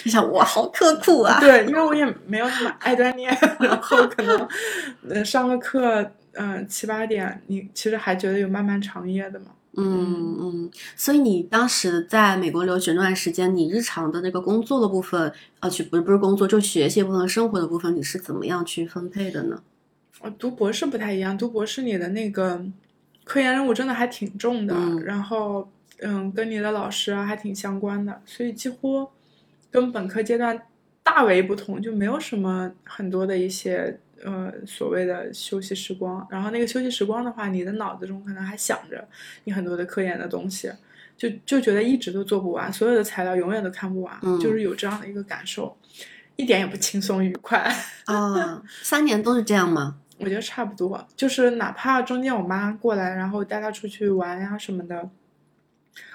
[0.06, 1.42] 你想我好刻苦啊？
[1.42, 4.48] 对，因为我也没有那么爱锻炼，然后可能，
[5.10, 9.48] 呃，上个课，嗯，七八点，你其实还觉得有漫漫长夜的嘛。
[9.78, 10.72] 嗯嗯。
[10.96, 19.62] 所以你当时在美国留学那段时间，你日常的那个工作的部分，呃，去不是不是工作，就学习部分、生活的部分，你是怎么样去分配的呢？
[20.40, 22.66] 读博士不太一样，读博士你的那个
[23.24, 25.70] 科研任务真的还挺重的，然后
[26.00, 29.08] 嗯，跟你的老师啊还挺相关的，所以几乎
[29.70, 30.60] 跟本科阶段
[31.04, 36.26] 大为不同，就没有什么很多的一些呃所谓的休息时光。
[36.30, 39.08] 然后那个休息时光的话，你的脑子中可能还想着
[39.44, 40.72] 你很多的科研的东西，
[41.16, 45.78] 就就觉得一直都做不完，所有的材料永远都看不完，就是有这样的一个感受，
[46.36, 47.74] 一点也不轻松愉快
[48.06, 48.62] 啊。
[48.82, 49.98] 三年都是这样吗？
[50.18, 55.10] 我觉得差不多，就是哪怕中间我妈过来，然后带她出去玩呀什么的，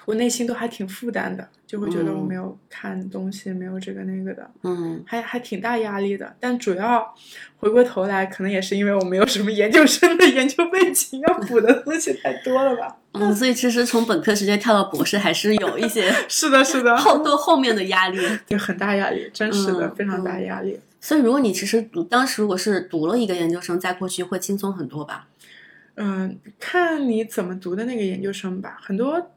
[0.05, 6.35] 我内心都还挺负担的，就会觉得我没有看东西，没有这个那个的，嗯，还还挺大压力的。
[6.39, 7.13] 但主要
[7.57, 12.97] 回过头来，可能也是因为我没有什么研究生的 研究背景，要补的东西太多了吧。
[13.13, 18.17] 嗯，所以其实从本科直接跳到博士，还是有一些 是的，是的，后多后面的压力，
[18.47, 20.79] 对，很大压力，真实的非常大压力。
[20.99, 25.27] 所以，如果你其实读当时如果是读了一个研究生，再过去会轻松很多吧？
[25.95, 28.77] 嗯，看你怎么读的那个研究生吧。
[28.81, 29.31] 很多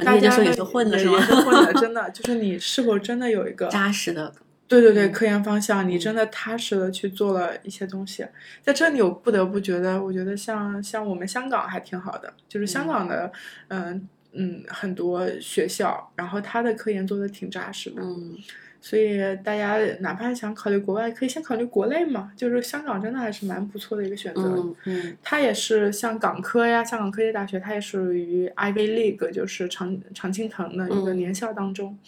[0.00, 1.18] 研究生也是混的是吗？
[1.44, 4.32] 混的，真的就是你是否真的有一个扎实的？
[4.66, 8.26] 对对对，科研方向，你真的踏实的去做了一些东西。
[8.62, 13.32] 在这里，我不得不觉得，我觉得像像我们香港还挺好的，就是香港的，
[13.68, 18.02] 嗯嗯，很多学校，然后他的科研做的挺扎实的。
[18.02, 18.36] 嗯。
[18.80, 22.30] 所以大家哪怕想考虑国外，可以先考虑国内嘛。
[22.36, 24.42] 就是香港真的还是蛮不错的一个选择。
[24.42, 31.98] 嗯嗯，它也是像港科呀，香港科技大学，它也属于 Ivy League，就是常常青藤的一个年校当中。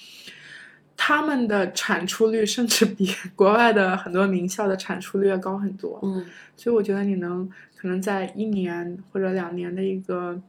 [0.97, 5.99] 他们的产出率甚至比 国外的很多名校的产出率要高很多。
[6.03, 6.25] 嗯，
[6.57, 10.41] 所以我觉得你能可能在一年或者两年的一个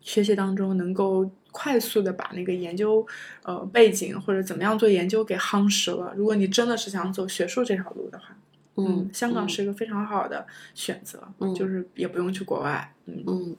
[0.00, 1.30] 学习当中能够。
[1.50, 3.06] 快速的把那个研究，
[3.42, 6.12] 呃，背景或者怎么样做研究给夯实了。
[6.16, 8.36] 如果你真的是想走学术这条路的话，
[8.76, 13.56] 嗯，香港是一个非常好的选择，嗯，就是也不用去国外，嗯嗯。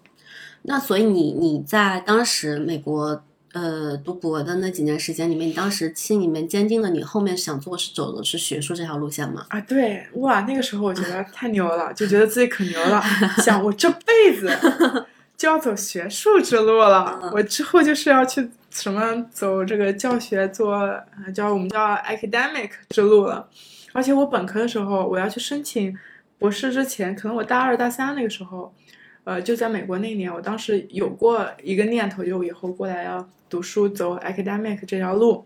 [0.64, 3.24] 那所以你你在当时美国
[3.54, 9.46] 呃读博的那几年时间里面，你当时心里面坚定了你后面想做是走的是学术这条路线吗？
[9.50, 13.02] 啊，对，哇，那个时候我觉得 太牛了，就觉得自己可牛了，
[13.44, 14.48] 想我这辈子
[15.42, 23.50] 就要走学术之路了，我之后就是要去什么走这个教学，做呃叫我们叫 academic 之路了。
[23.92, 25.98] 而且我本科的时候，我要去申请
[26.38, 28.72] 博士之前，可能我大二大三那个时候，
[29.24, 35.44] 呃，就在美国那一年，我当时有过一个念头，就以后过来要读书走 academic 这条路。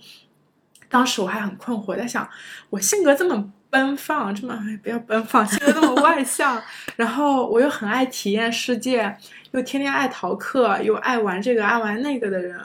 [0.90, 2.30] 当时我还很困惑，在想
[2.70, 6.62] 我性格这么奔放，这么哎不要奔放，性格那么外向，
[6.96, 9.14] 然后我又很爱体验世界，
[9.52, 12.58] 又天天爱逃课，又爱玩这个爱玩那个的人，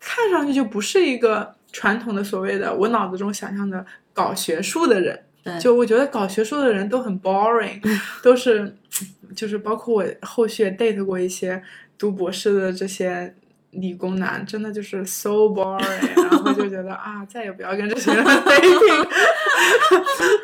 [0.00, 5.22] 看上去就不是一个传统的所谓的我脑子中想象的搞学术的人。
[5.42, 7.80] 对就我觉得搞学术的人都很 boring，
[8.22, 8.76] 都是
[9.34, 11.62] 就是包括我后续也 date 过一些
[11.96, 13.34] 读博士的这些
[13.72, 19.08] 理工男，真的就是 so boring，然后就觉得啊，再也不要跟这些人 dating。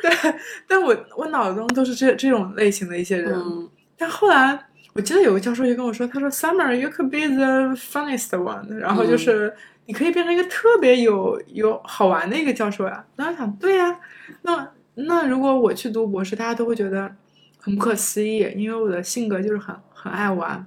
[0.03, 0.35] 对，
[0.69, 3.33] 但我我脑中都是这这种类型的一些人。
[3.35, 3.69] 嗯
[3.99, 4.59] 但后来
[4.93, 9.51] 我记得有个教授就跟我说，他说 Summer you could be the funniest one，然后就是
[9.87, 13.03] 你可以变成一个特别有有好玩的一个教授呀。
[13.17, 13.99] 然后想，对呀、
[14.43, 17.11] 那那如果我去读博士，大家都会觉得
[17.59, 20.67] 很不可思议，因为我的性格就是很很爱玩。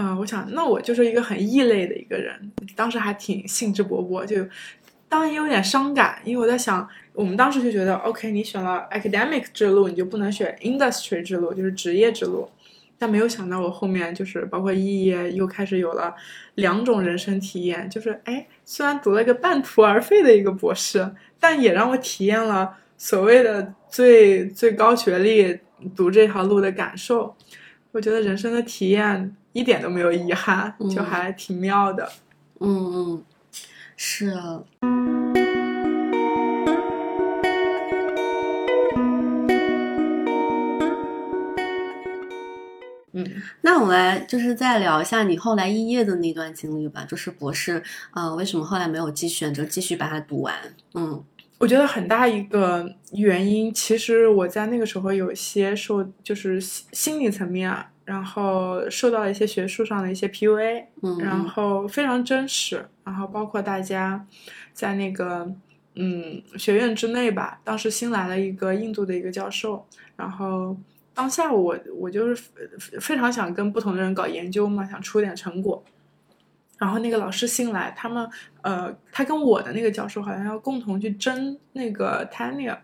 [0.00, 4.36] 嗯、我想，那我就是一个很异类的一个人，当时还挺兴致勃勃，就
[5.08, 12.48] 当然也有点伤感，因为我在想，我们当时就觉得，OK，你选了 academic 之路，你就不能选 industry 之路，就是职业之路。
[13.00, 16.14] 但没有想到，我后面就是包括肄业，又开始有了
[16.54, 21.08] 两种人生体验，就是哎，虽然读了一个半途而废的一个博士，
[21.40, 25.58] 但也让我体验了所谓的最最高学历
[25.96, 27.34] 读这条路的感受。
[27.92, 32.08] 我觉得人生的体验一点都没有遗憾，就嗯还挺妙的。
[32.60, 33.24] 嗯嗯，
[33.96, 34.62] 是啊。
[43.12, 43.26] 嗯，
[43.62, 47.82] 那我们来就是再聊一下你后来肄业的那段经历吧，就是博士，
[48.14, 50.54] 呃，为什么后来没有继选择继续把它读完？
[50.94, 51.20] 嗯
[51.58, 64.26] 我觉得很大一个原因，其实我在那个时候有些受，就是心心理层面啊，然后受到了一些学术上的一些 PUA，嗯，然后非常真实，然后包括大家
[64.72, 65.46] 在那个
[65.94, 69.86] 嗯学院之内吧，当时新来了一个印度的一个教授，
[70.16, 70.74] 然后
[71.12, 75.84] 当下我我就是非非常想跟不同的人搞研究嘛，想出点成果。
[76.78, 78.26] 然后那个老师新来，他们
[78.62, 82.78] 呃，他跟我的那个教授好像要共同去争那个 tenure，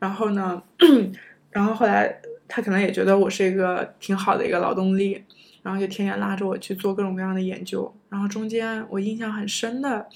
[0.00, 0.60] 然后呢，
[1.52, 5.24] 然后后来他可能也觉得我是一个挺好的一个劳动力，
[5.62, 7.94] 然后就天天拉着我去做各种各样的研究。
[8.08, 10.06] 然后中间我印象很深的，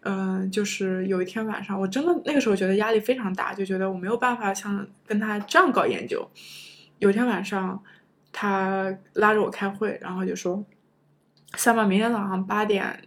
[0.00, 6.28] 嗯、就是有一天晚上，我真的那个时候觉得压力非常大，就觉得我没有办法像跟他这样搞研究。
[6.98, 7.82] 有一天晚上，
[8.32, 10.64] 他拉着我开会，然后就说。
[11.56, 13.04] 下面明天早上八点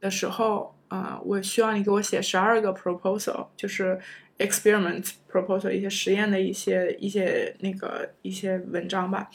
[0.00, 4.00] 的时候，呃，我需要你给我写十二个 proposal，就是
[4.38, 9.28] experiment proposal 一些实验的一些一些那个一些文章吧，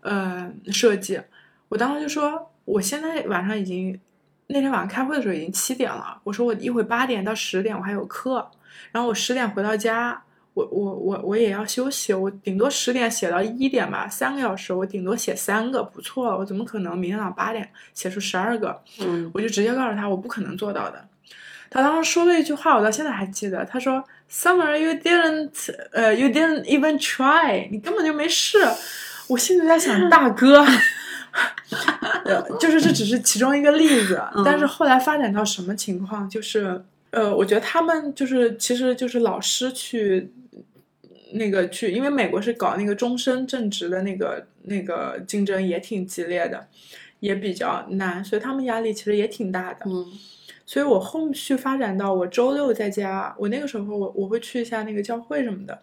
[0.00, 1.20] 呃，设计。
[1.68, 3.98] 我当时就说，我现在晚上已经
[4.46, 8.50] 那天晚上开会的时候已经七点了，我说我一会八点到十点我还有课，
[8.92, 10.22] 然后我十点回到家。
[10.54, 16.38] 我我我我也要休息，我顶多十点写到一点吧，三个小时，我顶多写三个，不错了。
[16.38, 18.82] 我怎么可能明天早上八点写出十二个？
[19.00, 21.06] 嗯我就直接告诉他，我不可能做到的。
[21.70, 23.64] 他当时说了一句话，我到现在还记得。
[23.64, 28.58] 他说：“Summer, you didn't，呃、y o u didn't even try，你根本就没试。”
[29.28, 30.64] 我心里在想，大哥，
[32.24, 36.30] 呃就是这只是其中一个例子，但是后来发展到什么情况？
[36.30, 40.30] 就是呃，我觉得他们就是其实就是老师去
[41.32, 46.68] 那个去，因为美国是搞那个终身正职的那个那个竞争也挺激烈的，
[47.18, 49.80] 也比较难，所以他们压力其实也挺大的。
[49.86, 50.06] 嗯
[50.66, 55.80] 所以我后续发展到我周六在家，我那个时候我我会去一下那个教会什么的。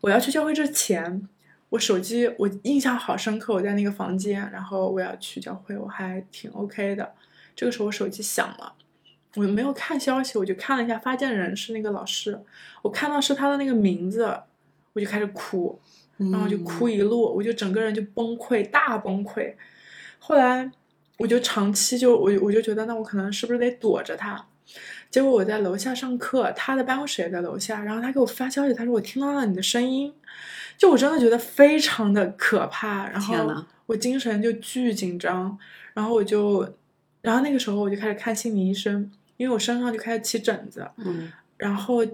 [0.00, 1.28] 我要去教会之前，
[1.70, 7.12] 我手机我印象好深刻，我在那个房间，然后我要去教会，我还挺 OK 的。
[7.56, 8.72] 这个时候我手机响了，
[9.34, 12.40] 我没有看消息，我就看了一下发件人是那个老师，
[12.82, 14.40] 我看到是他的那个名字，
[14.92, 15.76] 我就开始哭，
[16.18, 19.52] 嗯，然后就哭一路，我就整个人就崩溃，大崩溃。
[20.20, 20.70] 后来
[21.18, 24.46] 我就长期就我我就觉得，那我可能是不是得躲着他？
[25.10, 30.12] 结果我在楼下上课，他的办公室也在楼下，然后他给我发消息，他说我听到了你的声音，
[30.76, 33.08] 就我真的觉得非常的可怕。
[33.08, 35.58] 然后，我精神就巨紧张，
[35.94, 36.74] 然后我就，
[37.22, 42.04] 然后那个时候我就开始看心理医生，因为我身上就开始起疹子，嗯然后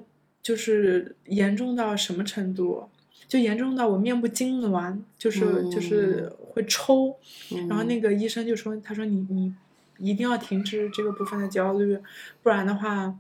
[0.41, 2.89] 就是严重到什么程度？
[3.27, 7.17] 就严重到我面部痉挛，就是、嗯就是会抽，
[7.53, 9.53] 嗯，然后那个医生就说，他说你你
[9.99, 11.99] 一定要停止这个部分的焦虑，
[12.43, 13.15] 不然的话，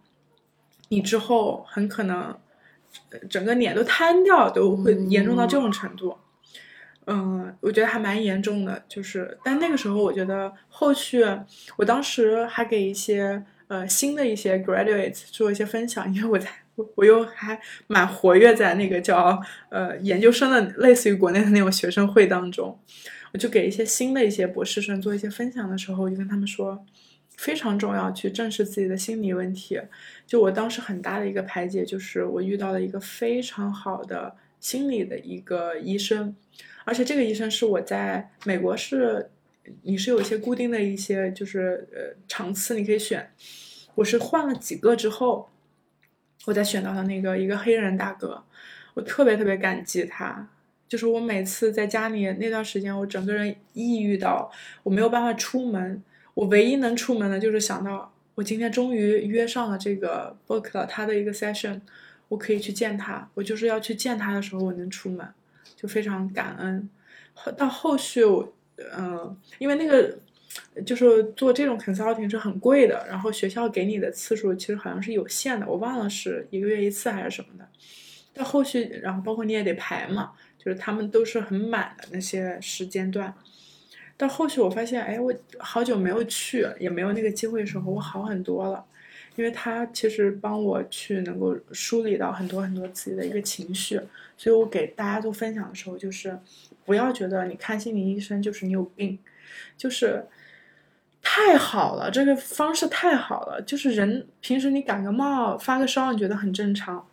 [0.89, 2.37] 你之后很可能
[3.11, 6.17] 呃整个脸都瘫掉，都会严重到这种程度。
[7.07, 11.23] 嗯，我觉得还蛮严重的，就是，但那个时候我觉得后续，
[11.77, 22.79] 我当时还给一些呃新的一些 graduates 做一些分享，因为我在我我又还蛮活跃在那个叫呃研究生的类似于国内的那种学生会当中，
[23.35, 26.87] 我就给一些新的一些博士生做一些分享的时候，我就跟他们说，
[27.37, 29.81] 非常重要去正视自己的心理问题。
[30.25, 36.37] 就我当时很大的一个排解，就是我遇到了一个非常好的心理的一个医生，
[36.85, 39.29] 而且这个医生是我在美国是，
[39.83, 43.33] 你是有一些固定的一些就是呃场次你可以选，
[43.97, 45.51] 我是换了几个之后，
[46.45, 48.45] 我才选到了那个一个黑人大哥，
[48.95, 50.51] 我特别特别感激他。
[50.89, 54.51] 就是我每次在家里那段时间，我整个人抑郁到
[54.83, 56.03] 我没有办法出门，
[56.35, 61.81] 我唯一能出门的就是想到我今天终于约上了这个 book 了他的一个 session，
[62.29, 65.27] 我可以去见他，我就是要去见他的时候我能出门，
[65.75, 66.89] 就非常感恩。
[67.57, 68.53] 到后续我，
[68.97, 70.17] 嗯、因为那个
[70.87, 77.69] 就是做这种 consulting 是很贵的，然后学校给你的次数其实好像是有限的，我忘了是一个月一次还是什么的。
[78.33, 80.33] 到后续，然后包括你也得排嘛，
[80.65, 83.35] 就是他们都是很满的那些时间段。
[84.17, 88.85] 到后续我发现，哎，我好久没有去，也没有那个机会的时候，我好很多了，
[89.35, 94.01] 因为他其实帮我去能够梳理到很多很多自己的一个情绪，
[94.37, 96.39] 所以我给大家做分享的时候，就是
[96.85, 99.19] 不要觉得你看心理医生就是你有病，
[99.77, 100.25] 就是
[101.21, 107.05] 太好了，这个方式太好了，就是人平时你感个冒、发个烧，你觉得很正常。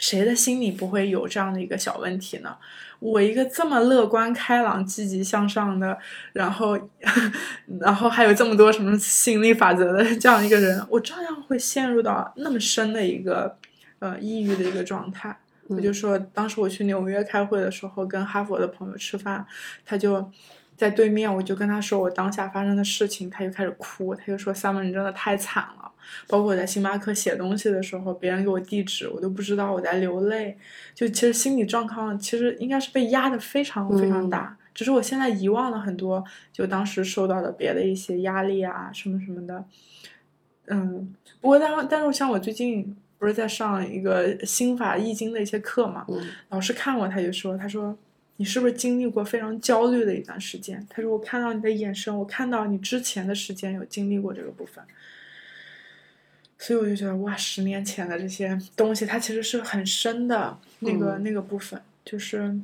[0.00, 2.56] 谁的心里不会有这样的一个小问题呢？
[2.98, 5.96] 我一个这么乐观开朗、积极向上的，
[6.32, 6.76] 然后，
[7.80, 13.56] 然后还有这么多什么吸引力法则的这样一个人，我照样会陷入到那么深的一个
[14.00, 15.38] 呃抑郁的一个状态。
[15.68, 19.46] 我就说，当时我去纽约开会的时候，跟哈佛的朋友吃饭，
[19.86, 20.30] 他就
[20.80, 25.92] 在对面，我就跟他说我当下发生的事情，他就开始哭，他就说：“Summer，你真的太惨了。”
[26.26, 30.56] 包括我在星巴克写东西的时候，别人给我地址，我都不知道我在流泪。
[30.94, 39.62] 就其实心理状况其实应该是被压得非常非常大，只是我现在遗忘了很多，就当时受到的别的一些压力啊什么什么的。
[40.68, 46.18] 嗯，不过但但是像我最近不是在上一个心法易经的一些课嘛，嗯
[46.48, 47.94] 老师看我他就说，他说
[48.40, 50.84] 你是不是经历过非常焦虑的一段时间？
[50.88, 54.82] 他说我看到你的眼神，我看到你之前的时间有经历过这个部分。
[56.58, 62.58] 所以我就觉得哇，十年前的这些东西，它其实是很深的那个、嗯那个部分，就是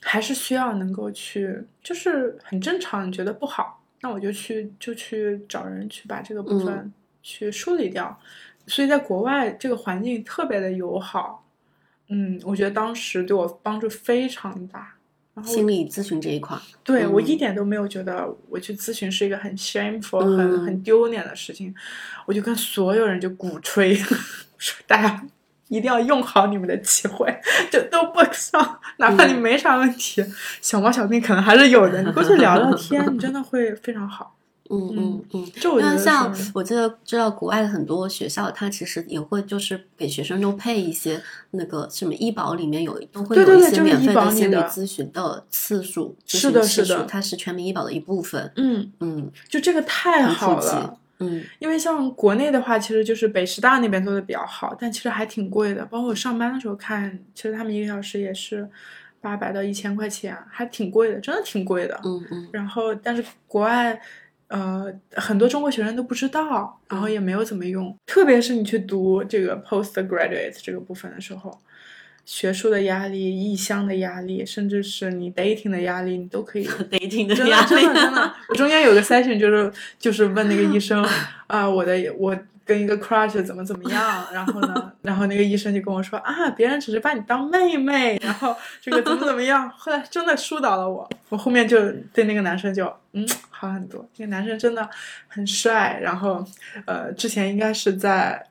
[0.00, 3.06] 还是需要能够去，就是很正常。
[3.06, 6.92] 你觉得不好，那我就去就去找人去把这个部分嗯
[7.22, 8.20] 去梳理掉。
[8.66, 11.47] 所以在国外这个环境特别的友好，
[12.08, 14.94] 嗯，我觉得当时对我帮助非常大。
[15.34, 21.72] 然后心理咨询这一块，对、我一嗯点都没有觉得我去咨询是一个很 shameful、嗯很很丢脸的事情，
[22.26, 23.94] 我就跟所有人就鼓吹
[24.58, 25.24] 说大家
[25.68, 27.32] 一定要用好你们的机会，
[27.70, 30.24] 就都不上，哪怕你嗯没啥问题，
[30.60, 34.34] 小猫小病可能还是有的，你过去聊聊天，你真的会非常好。
[34.70, 35.50] 嗯嗯嗯。
[35.60, 41.20] 就我像我记得知道国外的很多学校，它其实也会就是给学生都配一些
[41.52, 48.50] 那个什么医保里面有都会有一些对就是医免费的心理保里的咨询的次数，咨是的是的数它是全民医保的一部分。
[48.56, 50.98] 嗯，嗯，就这个太好了。
[51.20, 55.84] 嗯因为像国内的话，其实就是北师大那边做的比较好，但其实还挺贵的。
[55.86, 58.68] 包括我上班的时候看，其实他们一个小时也是
[59.20, 62.00] 八百到一千块钱，还挺贵的，真的挺贵的。
[62.04, 64.00] 嗯嗯然后，但是国外，
[64.48, 67.94] 呃，很多中国学生都不知道，然后也没有怎么用。
[68.06, 71.58] 特别是你去读这个 postgraduate 这个部分的时候，
[72.24, 81.02] 学术的压力、异乡的压力，甚至是你 dating 的压力，你都可以， dating 的压力，真的真的，我中间有个 session 就是就是问那个医生
[81.46, 82.36] 啊、我的我
[82.68, 94.86] 跟一个 crush 怎么怎么样，然后呢，然后那个医生就跟我说啊，别人只是把你当妹妹，然后这个怎么怎么样，后来真的疏导了我，我后面就对那个男生就嗯好很多，那个男生真的
[95.26, 96.44] 很帅，然后
[96.84, 98.44] 呃之前应该是在。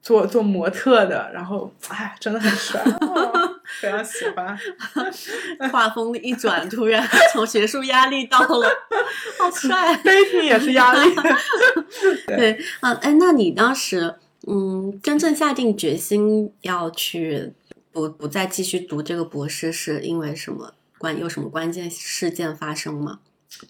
[0.00, 2.80] 做做模特的，然后哎，真的很帅。
[3.02, 3.47] 哦
[3.80, 4.58] 非常喜欢。
[5.70, 8.68] 画风一转，突然从学术压力到了，
[9.38, 9.94] 好帅。
[10.02, 11.14] dating 也是压力。
[12.26, 14.14] 对啊，哎，那你当时
[14.46, 17.52] 嗯，真正下定决心要去
[17.92, 23.20] 不不再继续读这个博士，是因为什么关有什么关键事件发生吗？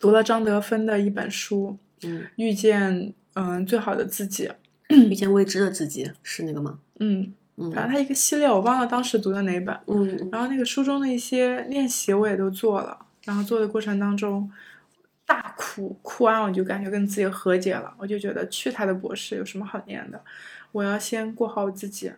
[0.01, 4.51] 读了张德芬的一本书，嗯，遇见嗯最好的自己，
[4.88, 6.78] 遇见未知的自己是那个吗？
[7.01, 9.77] 嗯，嗯反正它一个系列，我忘了当时读的哪本。
[9.87, 14.51] 嗯然后那个书中的一些练习我也都做了，然后做的过程当中
[15.27, 20.21] 大哭，哭完我就感觉跟自己和解了，我就觉得去他的博士有什么好念的，
[20.73, 22.13] 我要先过好我自己，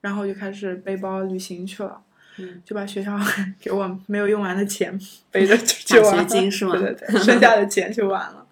[0.00, 2.00] 然后我就开始背包旅行去了。
[2.38, 3.18] 嗯，就把学校
[3.58, 4.98] 给我没有用完的钱
[5.30, 8.46] 背着去奖学完了，金是吗对对对，剩下的钱去玩了。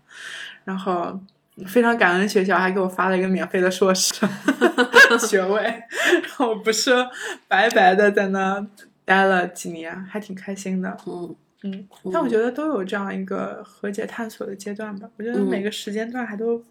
[0.64, 1.20] 然后
[1.66, 4.14] 非常感恩学校，还给我发了一个免费的硕士
[5.26, 6.92] 学位，然后我不是
[7.46, 8.66] 白白的在那
[9.04, 10.96] 待了几年，还挺开心的。
[11.06, 15.08] 嗯嗯，但我觉得都有这样一个和解探索的阶段吧。
[15.16, 16.62] 我觉得嗯每个时间段还都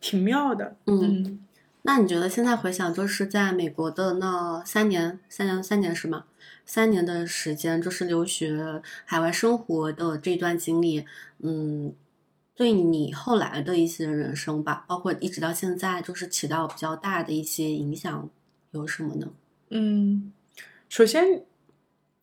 [0.00, 0.76] 挺妙的。
[0.86, 1.40] 嗯嗯
[1.82, 6.24] 那你觉得现在回想，就是在美国的那三年、三年、三年是吗？
[6.64, 11.04] 三年的时间，就是留学、海外生活的这段经历，
[11.38, 11.94] 嗯，
[12.56, 18.28] 对你后来的一些人生吧，包括一直到现在，就是起到比较大的一些影响，
[18.70, 19.28] 有什么呢？
[19.68, 20.32] 嗯，
[20.88, 21.42] 首先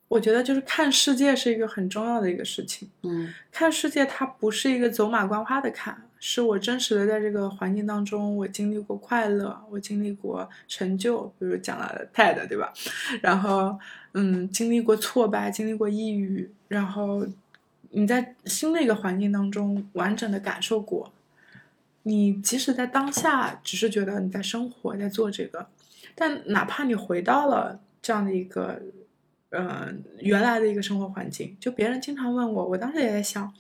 [0.08, 2.90] 我觉得就是看世界是一个很重要的一个事情。
[3.04, 12.74] 嗯看世界，它不是一个走马观花的看，是我真实的在这个环境当中，我经历过快乐，我经历过成就，比如讲了 TED，对吧？
[13.22, 13.78] 然后，
[14.14, 17.24] 嗯，经历过挫败，经历过抑郁，然后
[17.94, 21.12] 你在新的一个环境当中完整的感受过，
[22.04, 25.68] 你即使在当下只是觉得你在生活，在做这个，
[26.14, 28.82] 但哪怕你回到了这样的一个。
[29.56, 29.88] 呃，
[30.18, 33.54] 原来的一个生活环境，就别人经常问我，我当时也在想，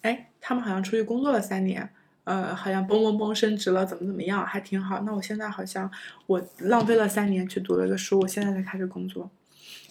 [0.00, 1.86] 哎，他们好像出去工作了三年，
[2.24, 5.00] 呃，好像嘣嘣嘣升职了，怎么怎么样，还挺好。
[5.00, 5.90] 那我现在好像
[6.26, 9.30] 我浪费了三年去读了个书，我现在才开始工作，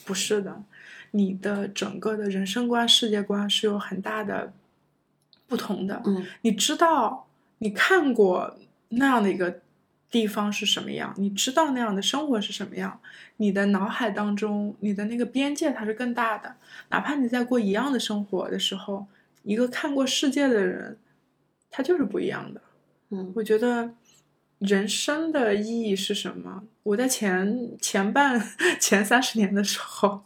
[0.04, 0.64] 不是的，
[1.16, 4.53] 你的整个的人生观、世界观是有很大的
[5.47, 6.01] 不同的。
[6.05, 7.28] 嗯你知道，
[7.59, 8.57] 你看过
[8.89, 9.61] 那样的一个
[10.11, 12.99] 地方是什么样，你知道那样的生活是什么样，
[13.38, 16.55] 你的脑海当中，你的那个边界它是更大的。
[16.89, 19.07] 哪怕你在过一样的生活的时候，
[19.43, 20.97] 一个看过世界的人，
[21.72, 22.61] 他就是不一样的。
[23.11, 23.93] 嗯我觉得
[24.59, 26.63] 人生的意义是什么？
[26.86, 28.40] 我在前前半
[28.80, 30.22] 前三十年的时候，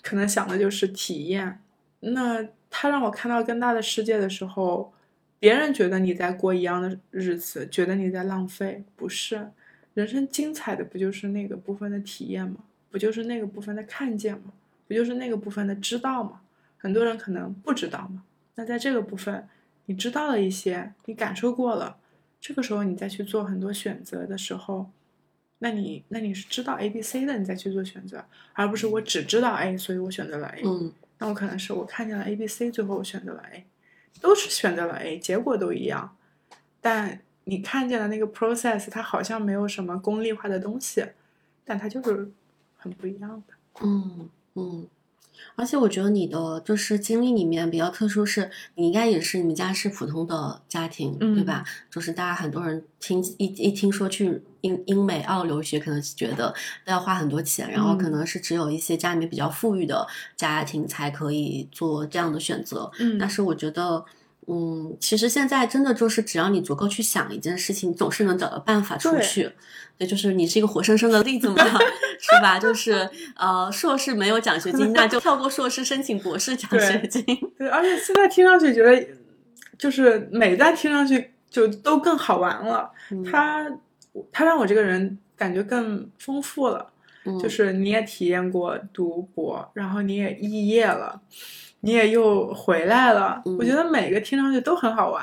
[0.00, 1.60] 可能想的就是体验。
[2.00, 4.90] 那他让我看到更大的世界的时候，
[5.38, 9.50] 别人觉得你在过一样的日子，觉得你在浪费，不是。
[9.92, 12.60] 人生精彩的不就是那个部分的体验吗？
[12.90, 14.54] 不就是那个部分的看见吗？
[14.88, 16.40] 不就是那个部分的知道吗？
[16.78, 18.22] 很多人可能不知道嘛。
[18.54, 19.46] 那在这个部分，
[19.84, 21.98] 你知道了一些，你感受过了，
[22.40, 24.90] 这个时候你再去做很多选择的时候，
[25.64, 30.62] 那你那你是知道 A、B、C 的，你再去做选择，而不是我只知道 A，所以我选择了 A。
[30.64, 30.92] 嗯。
[31.18, 33.64] 那我可能是我看见了 A、B、C，最后我选择了 A，
[34.20, 36.16] 都是选择了 A，结果都一样，
[36.80, 41.06] 但你看见的那个 process，它好像没有什么功利化的东西，
[41.64, 42.28] 但它就是
[42.76, 43.54] 很不一样的。
[43.84, 44.88] 嗯嗯，
[45.54, 51.64] 而且我觉得你的就是经历里面比较特殊，是你应该也是你们家是普通的家庭，对嗯吧？
[51.90, 62.90] 就是大家很多人听一一听说去英英美澳留学，可能是觉得都要花很多钱，然后可嗯能是只有一些家里面比较富裕的家庭才可以做这样的选择。
[62.98, 64.04] 嗯但是我觉得。
[64.48, 69.50] 嗯，其实现在真的就是，只要你足够去想一件事情，你总是能找到办法出去。
[69.96, 71.64] 对，就是你是一个活生生的例子嘛，
[72.18, 72.58] 是吧？
[72.58, 77.24] 就是呃，硕士没有奖学金，那就跳过硕士申请博士奖学金。
[77.56, 79.06] 对，而且现在听上去觉得，
[79.78, 82.90] 就是每代听上去就都更好玩了。
[83.10, 83.70] 嗯它
[84.32, 86.88] 它让我这个人感觉更丰富了。
[87.24, 91.20] 嗯就是你也体验过读博，然后你也肄业了，
[91.82, 93.40] 你也又回来了。
[93.44, 95.22] 嗯我觉得每个听上去都很好玩，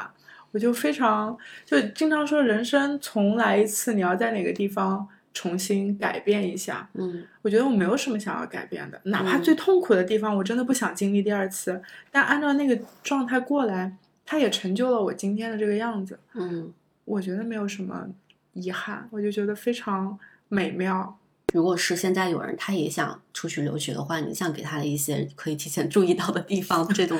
[0.51, 6.87] 我就非常就经常说，人生重来一次，你要在哪个地方重新改变一下。
[6.93, 11.81] 嗯我觉得我没有什么想要改变的，哪怕嗯最痛苦的地方，我真的不想经历第二次。
[12.11, 13.95] 但按照那个状态过来，
[14.25, 16.19] 它也成就了我今天的这个样子。
[16.33, 16.71] 嗯，
[17.05, 18.07] 我觉得没有什么
[18.53, 21.17] 遗憾，我就觉得非常美妙。
[21.53, 27.19] 如果是现在有人他也想出去留学的话，你想给他的一些可以提前注意到的地方，这种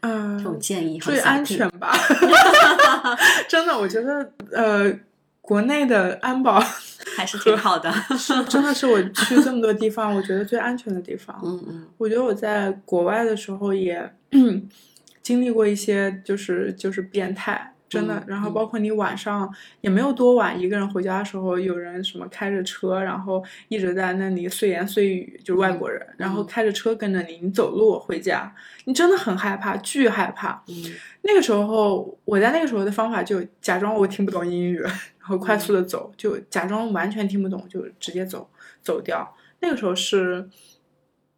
[0.00, 1.92] 嗯、 这种建议和注意小 tip 安全吧。
[3.48, 4.92] 真的，我觉得呃，
[5.40, 6.60] 国内的安保
[7.16, 11.38] 还是挺好的，是真的是我去这么多地方，我觉得最安全的地方。
[11.42, 14.10] 嗯嗯我觉得我在国外的时候也
[15.22, 18.14] 经历过一些，就是就是变态，真的。
[18.14, 30.62] 嗯然后嗯包括你晚上也没有多晚，一个人回家的时候，有人什么开着车，然后一直在那里碎言碎语，就是外国人，然后嗯开着车跟着你，你走路回家，你真的很害怕，巨害怕。
[30.68, 30.74] 嗯
[31.22, 34.78] 那个时候，我在那个时候的方法就假装我听不懂英语，
[35.20, 38.48] 然后快速的走，就假装完全听不懂，就直接走
[38.82, 39.36] 走掉。
[39.60, 40.48] 那个时候是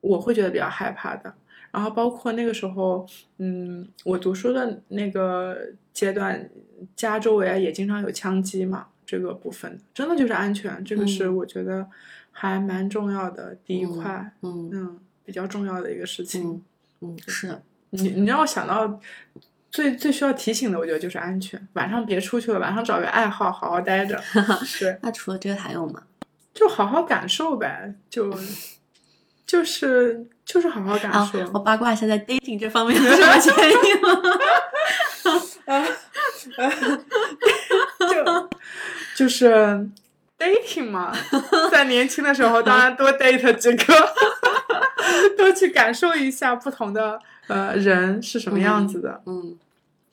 [0.01, 1.35] 我会觉得比较害怕的。
[1.73, 3.05] 然后包括那个时候，
[3.39, 5.59] 嗯，我读书的那个
[5.93, 6.49] 阶段，
[6.95, 11.89] 家周围啊也经常有枪击嘛，这个部分真的就是安全，这个是嗯我觉得
[12.31, 16.51] 还蛮重要的第一块，嗯嗯，比较重要的一个事情。
[16.51, 16.63] 嗯
[17.01, 17.61] 嗯，是，
[17.91, 19.01] 你你让我想到
[19.71, 21.67] 最最需要提醒的，我觉得就是安全。
[21.73, 24.23] 晚上别出去了，晚上找个爱好好好待着，
[24.79, 26.05] 对，那除了这个还有吗？
[26.55, 28.31] 就好好感受呗，就
[29.45, 34.09] 就是就是好好感啊受。，我八卦一下，在 dating 这方面有什么建议吗？
[38.11, 38.49] 就
[39.17, 39.89] 就是
[40.39, 41.13] dating 嘛，
[41.71, 43.95] 在年轻的时候当然多 date 几个，
[45.37, 49.21] 多去感受一下不同的呃人是什么样子的。
[49.27, 49.57] 嗯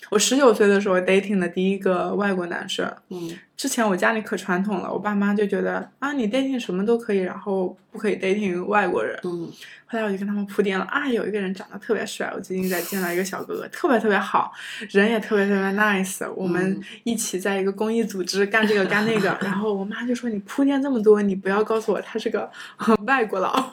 [0.10, 9.20] 我十九岁的时候 dating 的第一个外国男生，嗯之前我家里可传统了，我爸妈就觉得啊，你 dating 什么都可以，然后不可以 dating 外国人。
[9.24, 9.51] 嗯
[9.91, 14.51] 后来我就跟他们铺垫了啊，有一个人长得特别帅，我最近在见到一个小哥哥，特别特别好，
[14.91, 19.36] 人也特别特别 nice，我们嗯一起在一个公益组织干这个干那个。
[19.41, 22.47] 然后我妈就说你铺垫这么多，你不要告诉我他是个
[23.07, 23.72] 外国佬。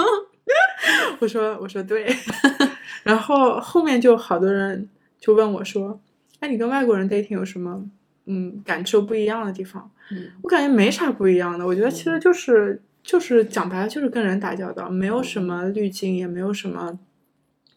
[1.20, 2.16] 我说我说对，
[3.04, 4.88] 然后后面就好多人
[5.20, 6.00] 就问我说，
[6.40, 7.84] 哎，你跟外国人 dating 有什么
[8.24, 9.90] 嗯感受不一样的地方？
[10.10, 16.98] 嗯我感觉没啥不一样的，我觉得其实就是就是讲白了就是跟人打交道，没有什么滤镜，也没有什么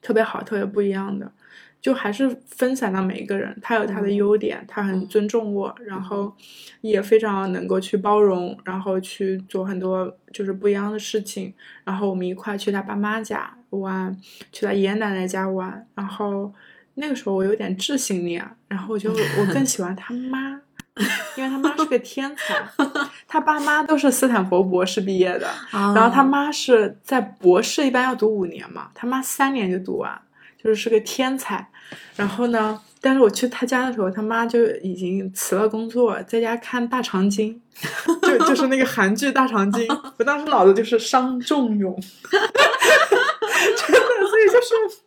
[0.01, 1.31] 特别好、特别不一样的，
[1.79, 4.15] 就还是分散到每一个人，他有他的嗯。
[4.15, 5.07] 优点，他很嗯。
[5.07, 6.33] 尊重我，然后
[6.81, 14.17] 也非常能够去包容，然后去做很多就是不一样的事情，然后我们一块去他爸妈家玩，
[14.51, 16.51] 去他爷爷奶奶家玩，然后
[16.95, 20.59] 那个时候我有点智性恋，然后我就我我更喜欢他妈。
[21.35, 22.63] 因为他妈是个天才，
[23.27, 30.21] 他爸妈都是斯坦福博士毕业的，啊然后他妈是在博士一般要读五年嘛，他妈三年就读完，
[30.63, 31.67] 就是是个天才。
[32.15, 37.59] 然后呢，但是我去他家的时候，他妈就已经辞了工作，在家看《大长今
[38.27, 39.87] 》，就就是那个韩剧《大长今》，
[40.19, 41.91] 我当时脑子就是伤仲永，
[42.29, 42.39] 真
[43.91, 45.02] 的，所以就是。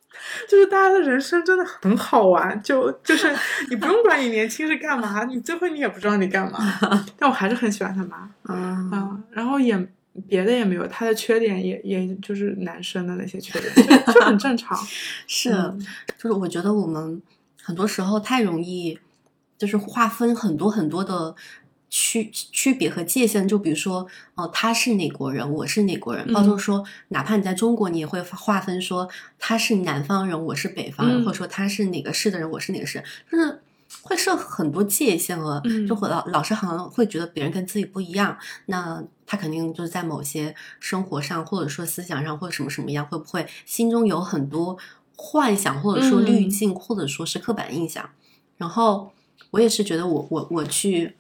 [0.49, 3.35] 就是大家的人生真的很好玩，就就是
[3.69, 6.59] 你不用管你年轻是干嘛，你最后你也不知道你干嘛。
[7.19, 8.17] 但我还是很喜欢他妈。
[8.43, 9.77] 啊啊，然后也
[10.29, 13.75] 别的也没有，他的缺点也也就是男生的那些缺点，
[14.07, 14.79] 就就很正常。
[15.27, 15.79] 是嗯，
[16.17, 17.21] 就是我觉得我们
[17.63, 18.99] 很多时候太容易，
[19.59, 21.35] 就是划分很多很多的
[21.89, 23.47] 区区别和界限。
[23.47, 26.59] 就比如说，哦、他是哪国人，我是哪国人，包括嗯。
[26.59, 29.09] 说，哪怕你在中国，你也会划分说
[29.39, 33.61] 他是南方人，我是北方人，嗯或者说他是哪个市的人，我是哪个市，就是。
[34.03, 35.87] 会设很多界限和，嗯。
[35.87, 44.77] 就会老老师好像会觉得别人跟自己不一样，那他肯定就是在某些生活上，或者说思想上，或者什么什么样，会不会心中有很多
[45.17, 46.51] 幻想，或者说滤嗯。
[46.51, 48.11] 镜，或者说是刻板印象？
[48.57, 49.13] 然后
[49.53, 51.15] 我也是觉得我我我去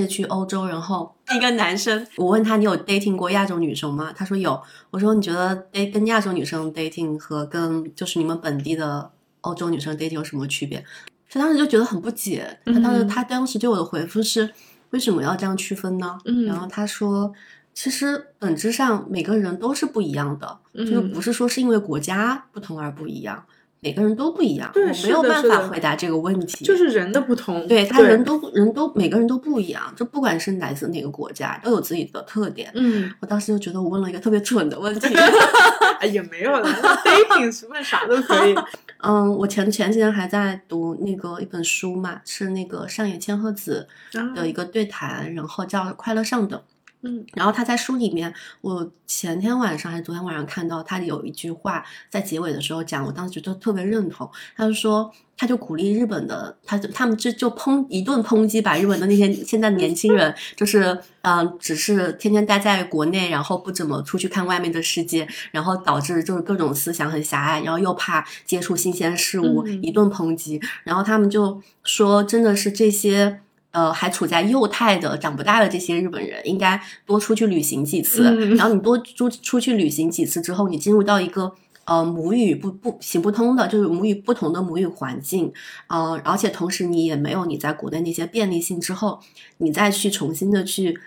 [0.00, 4.12] 这去欧洲，然后一个男生，我问他你有 dating 过亚洲女生吗？
[4.16, 4.60] 他说有。
[4.90, 9.10] 我说你觉得 date 跟亚洲女生 dating 和跟就是你们本地的
[9.42, 10.84] 欧洲女生 dating 有什么区别？
[11.30, 14.52] 他当时就觉得很不解，他当时、嗯他当时对我的回复是
[14.90, 16.18] 为什么要这样区分呢？
[16.24, 17.32] 嗯然后他说。
[17.76, 23.44] 其实本质上每个人都是不一样的，就是嗯不是说是因为国家不同而不一样，
[23.84, 24.70] 每个人都不一样。
[24.72, 32.70] 对我没有办法回答这个问题，就是人的不同，对他人都人都每个人都不一样，就不管是来自哪个国家，都有自己的特点。
[32.74, 35.06] 嗯，我当时就觉得我问了一个特别蠢的问题。
[36.00, 36.68] 哎也没有了，
[37.04, 38.54] dating 问啥都可以。
[39.06, 43.86] 嗯，我前前几天还在读那个一本书嘛，是那个上野千鹤子
[44.34, 46.58] 的一个对谈，然后叫《快乐上等》。
[47.04, 54.28] 嗯然后他在书里面，我前天晚上还是昨天晚上看到他有一句话在结尾的时候讲，我当时觉得特别认同。
[54.56, 70.60] 他就说，他就鼓励日本的，他就他们就就抨一顿抨击，把日本的那些现在的年轻人，就是嗯、呃只是天天待在国内，然后不怎么出去看外面的世界，然后导致就是各种思想很狭隘，然后又怕接触新鲜事物，嗯一顿抨击。
[70.84, 73.40] 然后他们就说，真的是这些。
[73.74, 78.22] 呃还处在幼态的、长不大的这些日本人，应该多出去旅行几次。
[78.30, 81.52] 嗯然后你多出出去旅行几次之后，你进入到一个
[81.84, 85.52] 呃母语不不行不通的，就是母语不同的母语环境，
[85.88, 89.20] 呃，而且同时你也没有你在国内那些便利性之后，
[89.58, 90.98] 你再去重新的去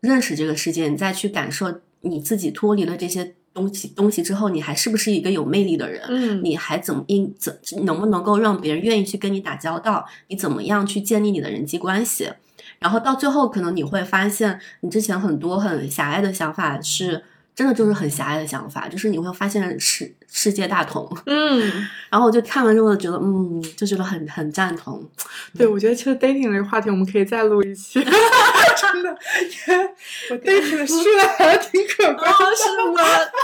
[0.00, 6.02] 认识这个世界，你再去感受你自己脱离了这些东西东西之后，你还是不是一个有魅力的人？
[6.08, 10.06] 嗯你还怎么应怎能不能够让别人愿意去跟你打交道？
[10.28, 12.30] 你怎么样去建立你的人际关系？
[12.78, 21.08] 然后到最后，可能你会发现，你之前很多很狭隘的想法是真的就是很狭隘的想法，就是你会发现世世界大同。
[21.26, 21.60] 嗯，
[22.10, 25.02] 然后我就看完之后觉得，嗯，就觉得很很赞同。
[25.56, 29.16] 对，我觉得其实 dating 这个话题我们可以再录一期， 真的
[30.28, 32.56] ，dating 的数量还挺可观的。
[32.56, 33.02] 是吗？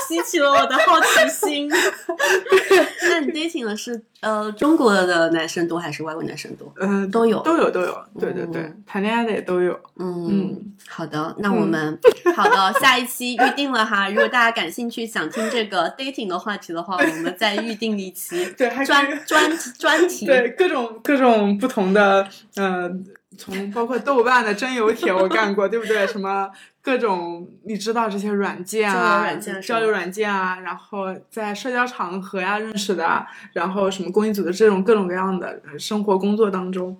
[0.09, 1.70] 激起了我的好奇心。
[3.09, 6.72] 那你 dating 的是呃中国的男生多还是外国男生多？
[6.80, 9.78] 嗯，都有都有，都有，对对对嗯，谈恋爱的也都有。
[9.99, 11.99] 嗯嗯，好的，那我们、
[12.35, 14.09] 好的下一期预定了哈。
[14.09, 20.25] 如果大家感兴趣想听这个 dating 的话题的话，我们再预定一期 对，专专专题。
[20.27, 22.91] 对各种各种不同的，呃，
[23.39, 26.07] 从包括豆瓣的真有帖我干过，对不对？
[26.07, 26.51] 什么
[26.81, 36.99] 各种你知道这些软件啊，交友软件啊，然后在社交场合呀认识的，然后什么公益组的这种各种各样的呃生活工作当中，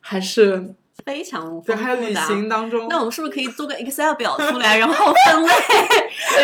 [0.00, 5.52] 还是非常对，丰还有旅行当中，那我们是不是可以做个 Excel 表出来，然后分类，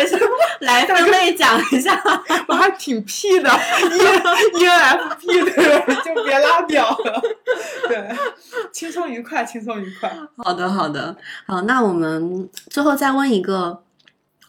[0.03, 0.23] 就 是
[0.59, 2.01] 来分类讲一下？
[2.47, 7.21] 我还挺 P 的，E ENFP 的人就别拉表了，
[7.87, 8.09] 对，
[8.71, 10.09] 轻松愉快，轻松愉快。
[10.37, 13.81] 好的，好的，好，那我们最后再问一个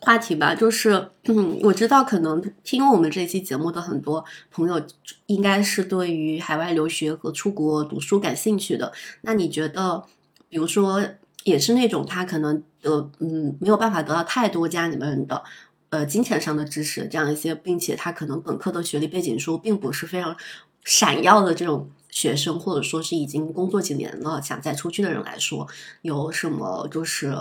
[0.04, 4.80] 话题吧，就是，嗯，我知道可能听我们这期节目的很多朋友
[5.26, 8.92] 应该是对于海外留学和出国读书感兴趣的。
[9.22, 10.04] 那你觉得，
[10.50, 11.02] 比如说，
[11.44, 15.42] 也是那种他可能呃，嗯，没有办法得到太多家里面的。
[15.90, 20.36] 呃，金钱上的支持，这样一些，并且他可能本科的学历背景书并不是非常
[20.82, 25.68] 闪耀的这种学生，或者说是已经工作几年了想再出去的人来说，
[26.02, 27.32] 有什么就是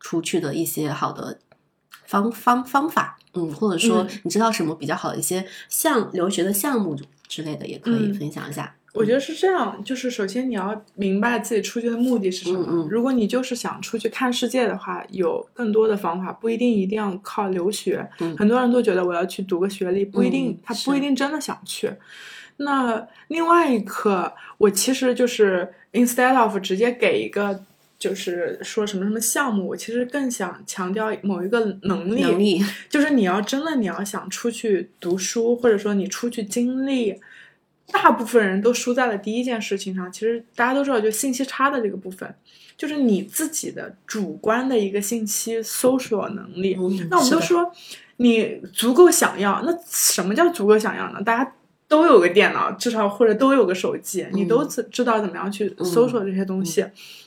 [0.00, 1.38] 出去的一些好的
[2.12, 6.94] 方方方法，嗯，或者说嗯你知道什么比较好的一些项留学的项目
[7.26, 8.74] 之类的，也可以嗯分享一下。
[8.92, 12.66] 我觉得是这样，就是首先你要明白自己出去的目的是什么。
[12.68, 18.06] 嗯嗯如果你就是想出去看世界的话，有更多的方法，不一定一定要靠留学。
[18.20, 21.90] 嗯很多人都觉得我要去读个学历，不一定，嗯他不一定真的想去。
[22.58, 27.64] 那另外一个，我其实就是 instead of 直接给一个。
[28.02, 37.14] 就是说什么什么项目，我其实更想强调某一个能力，能力，就是你要真的你要想出去读书，或者说你出去经历，
[37.92, 40.10] 大部分人都输在了第一件事情上。
[40.10, 42.34] 其实大家都知道，就信息差的这个部分，
[42.76, 46.74] 就是你自己的主观的一个信息搜索能力。
[46.76, 47.70] 嗯那我们都说
[48.16, 51.22] 你足够想要，那什么叫足够想要呢？
[51.22, 51.54] 大家
[51.86, 56.84] 都有个电脑，至少或者都有个手机，你都知知道怎么样去搜索这些东西。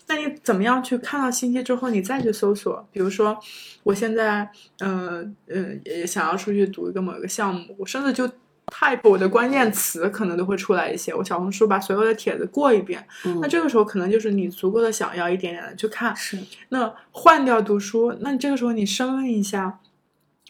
[0.07, 2.87] 那你怎么样去看到信息之后，你再去搜索？
[2.91, 3.37] 比如说，
[3.83, 4.49] 我现在
[4.79, 8.27] 呃呃也想要出去读一个某一个项目，我甚至就
[8.67, 11.13] type 我的关键词可能都会出来一些。
[11.13, 16.15] 我小红书把所有的帖子过一遍，嗯那这个时候可能就是你足够的想要一点点的去看。
[16.15, 16.37] 是
[16.69, 19.79] 那换掉读书，那这个时候你深问一下，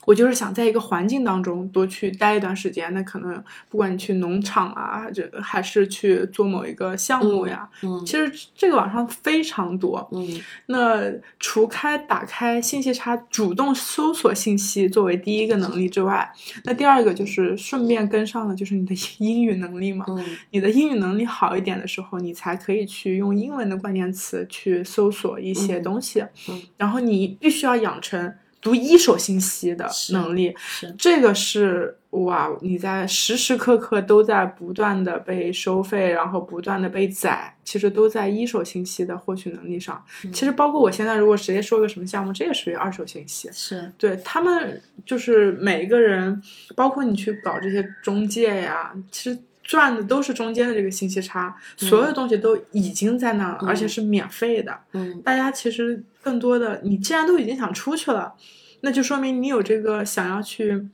[0.05, 2.93] 我就是想在一个环境当中多去待一段时间。
[2.93, 10.07] 那可能不管你去农场啊，这还是去做某一个项目呀，嗯其实这个网上非常多。
[10.11, 16.31] 嗯那除开打开信息差，主动搜索信息作为第一个能力之外，
[16.63, 20.05] 那第二个就是顺便跟上了，就是你的 英语能力嘛。
[20.07, 26.21] 嗯你的英语能力好一点的时候，你才可以去用英文的关键词去搜索一些嗯东西。
[26.49, 28.33] 嗯然后你必须要养成
[28.65, 30.55] 读一手信息的能力，
[30.97, 40.03] 这个是哇，你在时时刻刻都在不断的被收费，然后不断的被宰，其实都在一手信息的获取能力上。
[40.23, 43.47] 嗯其实包括我现在如果直接说个什么项目，这也属于二手信息。
[43.53, 46.41] 是对他们，就是每一个人，
[46.75, 54.79] 包括你去搞这些中介呀，其实赚的都是中间的这个信息差，所有东西都已经在那儿了，而且是免费的。
[54.93, 58.35] 嗯大家其实更多的，你既然都已经想出去了，
[58.81, 60.87] 那就说明你有这个想要去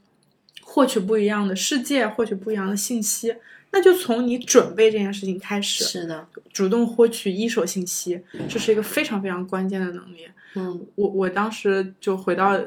[0.64, 3.36] 获取不一样的世界，获取不一样的信息。
[3.74, 10.28] 那就从你准备这件事情开始，是的主动获取一手信息，这是一个非常非常关键的能力。
[10.56, 12.58] 嗯我我当时就回到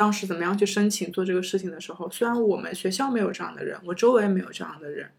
[0.00, 5.10] 当时怎么样去申请做这个事情的时候，虽然我们学校没有这样的人，我周围没有这样的人，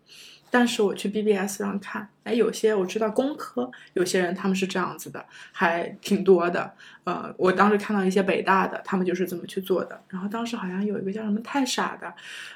[0.50, 6.74] 但是我去 BBS 上看，哎，有些我知道工科有些人他们是这样子的，还挺多的。
[7.04, 10.02] 呃，我当时看到一些北大的，他们就是这么去做的。
[10.10, 12.12] 然后当时好像有一个叫什么太傻的，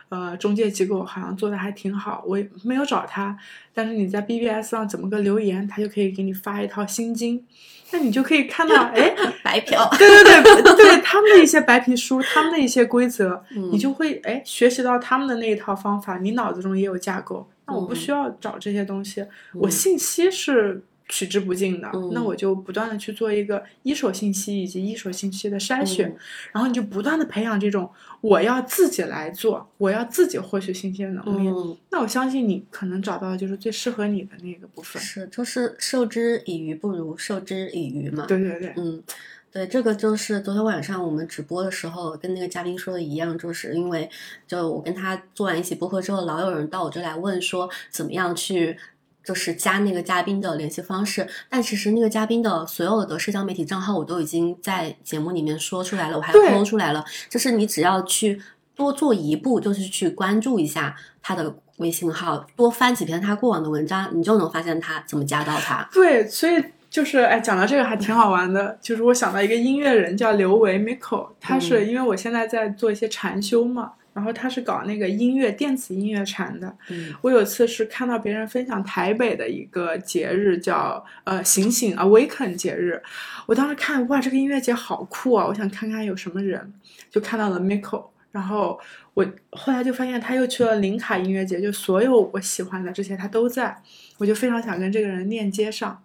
[0.10, 3.38] 呃，中介机构好像做的还挺好，我也没有找他。
[3.72, 7.46] 但是你在 BBS 上怎么个留言，他就可以给你发一套心经，
[7.92, 9.88] 那你就可以看到，哎，白嫖。
[9.98, 17.48] 对对对 对，他们的一些白皮书，他们的一些规则，你就会哎学习到他们的那一套方法，你脑子中也有架构。
[17.68, 26.16] 那我不需要找这些东西，我信息是取之不尽的，那我就不断的去做一个一手信息以及一手信息的筛选，
[26.52, 27.90] 然后你就不断的培养这种
[28.22, 31.78] 我要自己来做，我要自己获取信息的能力。
[31.92, 35.02] 那我相信你可能找到的就是最适合你的那个部分。
[35.02, 38.26] 是，就是授之以鱼不如授之以渔嘛。
[38.26, 39.04] 对对对，嗯。
[39.52, 44.10] 对，这个就是昨天晚上我们直播的时候跟那个嘉宾说的一样，就是因为
[44.46, 48.78] 就我跟他做完一期播客之后，老有人到我这来问说怎么样去
[49.26, 58.42] 就是加那个嘉宾的联系方式，但其实那个嘉宾的所有的社交媒体账号我都已经在节目里面说出来了，我还抛出来了，就是你只要去
[58.76, 65.90] 多做一步，就是去关注一下他的微信号，多翻几篇他过往的文章，你就能发现他怎么加到他。
[65.92, 66.64] 对，所以。
[66.88, 68.78] 就是哎，讲到这个还挺好玩的。
[68.82, 76.74] 就是我想到一个音乐人叫刘维 Miko，他是因为我现在在做一些禅修嘛，然后他是搞那个音乐电子音乐禅的。
[76.90, 83.02] 嗯，我有次是看到别人分享台北的一个节日叫呃醒醒 Awaken 节日，
[83.46, 86.74] 我当时看哇这个音乐节好酷啊，我想看看有什么人，
[87.12, 88.80] 就看到了 Miko，然后
[89.14, 93.76] 我后来就发现他又去了林卡音乐节，就所有我喜欢的这些他都在，
[94.18, 96.02] 我就非常想跟这个人链接上。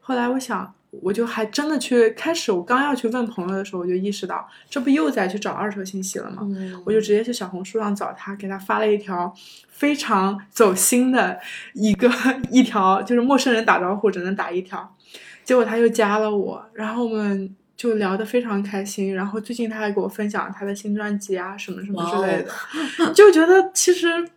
[0.00, 6.42] 后来我想，我就还真的去开始，我刚要去问朋友的时候，我就意识到，这不又在去找二手信息了吗？
[6.84, 9.32] 我就直接去小红书上找他，给他发了一条
[9.68, 11.38] 非常走心的
[11.72, 12.10] 一个
[12.50, 14.96] 一条，就是陌生人打招呼只能打一条，
[15.44, 24.28] 结果他又加了我，然后我们就聊得非常开心，然后最近他还给我分享他的新专辑啊什么什么之类的，就觉得其实。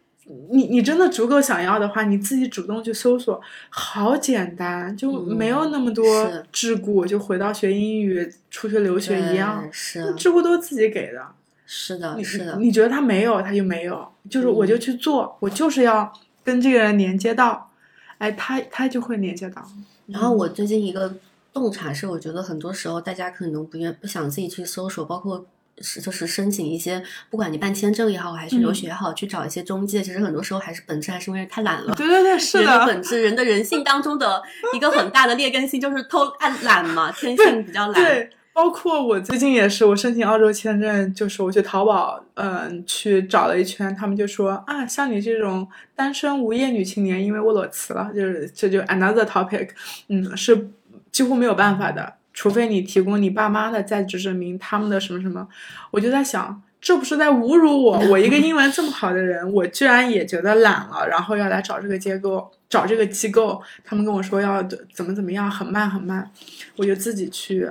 [0.49, 3.39] 你你真的足够想要的话，你自己主动去搜索，
[3.69, 6.05] 好简单，就没有那么多
[6.51, 11.21] 桎梏，就回到学英语、出去留学一样，是桎梏都是自己给的。
[11.65, 12.57] 是的，是的。
[12.57, 16.11] 你觉得他没有，他就没有，就是我就去做，我就是要
[16.43, 17.69] 跟这个人连接到，
[18.17, 19.65] 哎，他他就会连接到。
[20.07, 21.15] 然后我最近一个
[21.53, 25.45] 洞察是，我觉得很多时候大家可能不愿不想自己去搜索，包括。
[25.79, 31.93] 是，就是申请一些，不管你办签证也好，还是留学也好，去找一些中介，其实很多时候还是本质还是因为太懒了。
[31.95, 32.63] 对对对， 是的。
[32.63, 34.41] 人的本质，人的人性当中的
[34.73, 37.93] 一个很大的劣根性就是偷爱懒嘛，天性比较懒。
[37.93, 49.69] 对，包括我最近也是，我申请澳洲签证，就是我去淘宝，嗯，去找了一圈，他们就说啊，像你这种单身无业女青年，因为我裸辞了，就是这就 another topic，
[50.07, 50.69] 嗯，是
[51.11, 52.15] 几乎没有办法的。
[52.37, 55.47] 除非你提供你爸妈的在职证明，他们的什么什么，
[55.89, 57.97] 我就在想，这不是在侮辱我？
[58.11, 64.61] 我一个英文这么好的人，我居然也觉得懒了，然后要来找这个机构，找这个机构，他们跟我说要
[64.93, 66.29] 怎么怎么样，很慢很慢，
[66.75, 67.67] 我就自己去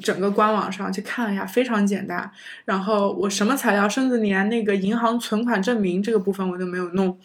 [0.00, 2.30] 整个官网上去看了一下，非常简单。
[2.66, 7.18] 然后我什么材料，甚至连那个银行存款证明这个部分我都没有弄，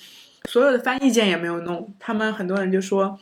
[0.50, 1.94] 所有的翻译件也没有弄。
[2.00, 3.20] 他们很多人就说。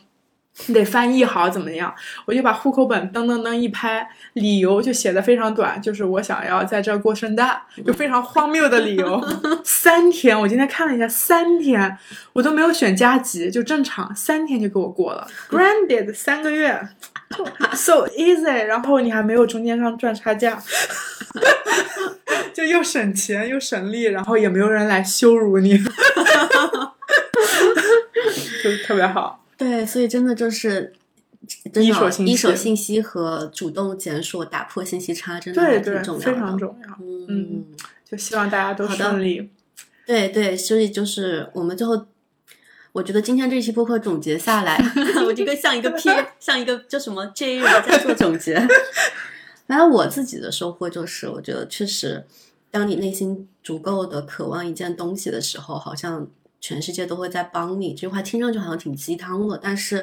[0.66, 1.92] 你得翻译好怎么样？
[2.26, 9.20] 我就把户口本噔噔噔一拍，理由就写的非常短，就是我想要在这儿过圣诞，就非常荒谬的理由。
[9.64, 11.98] 三天，我今天看了一下，三天
[12.32, 15.26] 我都没有选加急，就正常，三天就给我过了。
[15.50, 16.88] Granted，三个月，
[17.74, 18.64] so easy。
[18.64, 20.62] 然后你还没有中间商赚差价，
[22.54, 25.76] 就又省钱又省力，然后也没有人来羞辱你，
[28.62, 29.43] 就特别好。
[29.56, 30.92] 对，所以真的就是
[31.74, 36.98] 一手一手信息和主动检索打破信息差，真的还挺重要的，非常重要。
[37.28, 37.64] 嗯，
[38.04, 39.50] 就希望大家都顺利。
[40.06, 42.06] 对对，所以就是我们最后，
[42.92, 44.76] 我觉得今天这期播客总结下来，
[45.24, 46.10] 我这个像一个 P，
[46.40, 48.56] 像一个叫什么 J 在做总结。
[49.66, 52.24] 反正我自己的收获就是，我觉得确实，
[52.70, 56.26] 当你内心足够的渴望一件东西的时候，好像。
[56.64, 60.02] 全世界都会在帮你，这句话听上去好像挺鸡汤的，但是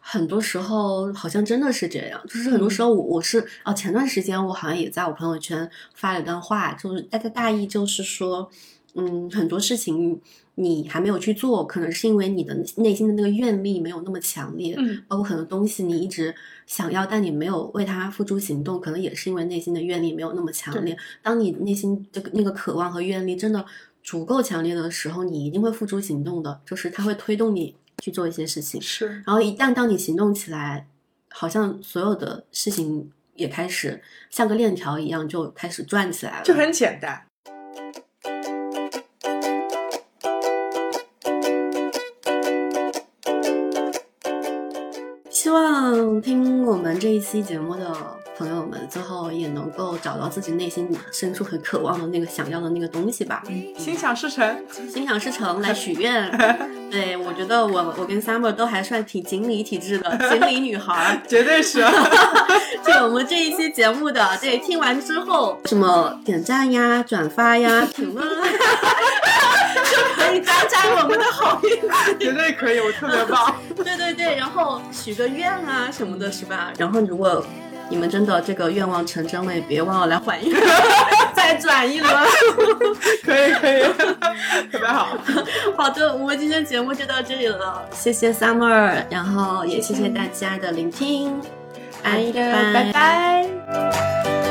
[0.00, 2.18] 很多时候好像真的是这样。
[2.26, 8.50] 就是很多时候，我我是哦，前段时间我好像也在我朋友圈发了一段话，就是大概大意就是说，
[8.94, 10.18] 嗯，很多事情
[10.54, 14.74] 你还没有去做，可能是因为你的内心的那个愿力没有那么强烈。
[14.78, 16.34] 嗯，包括很多东西你一直
[16.66, 20.96] 想要，但你没有为它付诸行动，可能也是因为内心的愿力没有那么强烈。
[21.20, 23.62] 当你内心这个那个渴望和愿力真的。
[24.02, 28.80] 足够强烈的时候，你一定会付诸行动的，就是它会推动你去做一些事情。
[28.82, 30.88] 是，然后一旦当你行动起来，
[31.30, 37.24] 好像所有的事情也开始像个链条一样就开始转起来了，就很简单。
[45.30, 53.40] 希望听我们这一期节目的朋友们，最后也能够找到自己内心深处很渴望的那个想要的那个东西吧。
[53.78, 56.28] 心想事成，心想事成，来许愿。
[56.90, 61.84] 对我觉得我我跟 Summer 都还算挺锦鲤体质的， 锦鲤女孩，绝对是。
[62.84, 68.26] 就我们这一期节目的，对，听完之后什么点赞呀、转发呀、评论。
[70.16, 73.54] 可以加加我们的好运，绝对可以，我特别棒。
[73.76, 76.72] 对对对，然后许个愿啊什么的，是吧？
[76.76, 77.44] 然后如果
[77.92, 80.58] 你们真的这个愿望成真了，也别忘了来还愿，
[81.36, 82.10] 再转一轮。
[83.22, 83.82] 可以可以，
[84.72, 85.08] 特别好。
[85.76, 91.38] 好的，我们今天节目就到这里了，谢谢 Summer，然后也谢谢大家的聆听，
[92.02, 93.46] 拜拜拜。
[93.70, 94.41] tree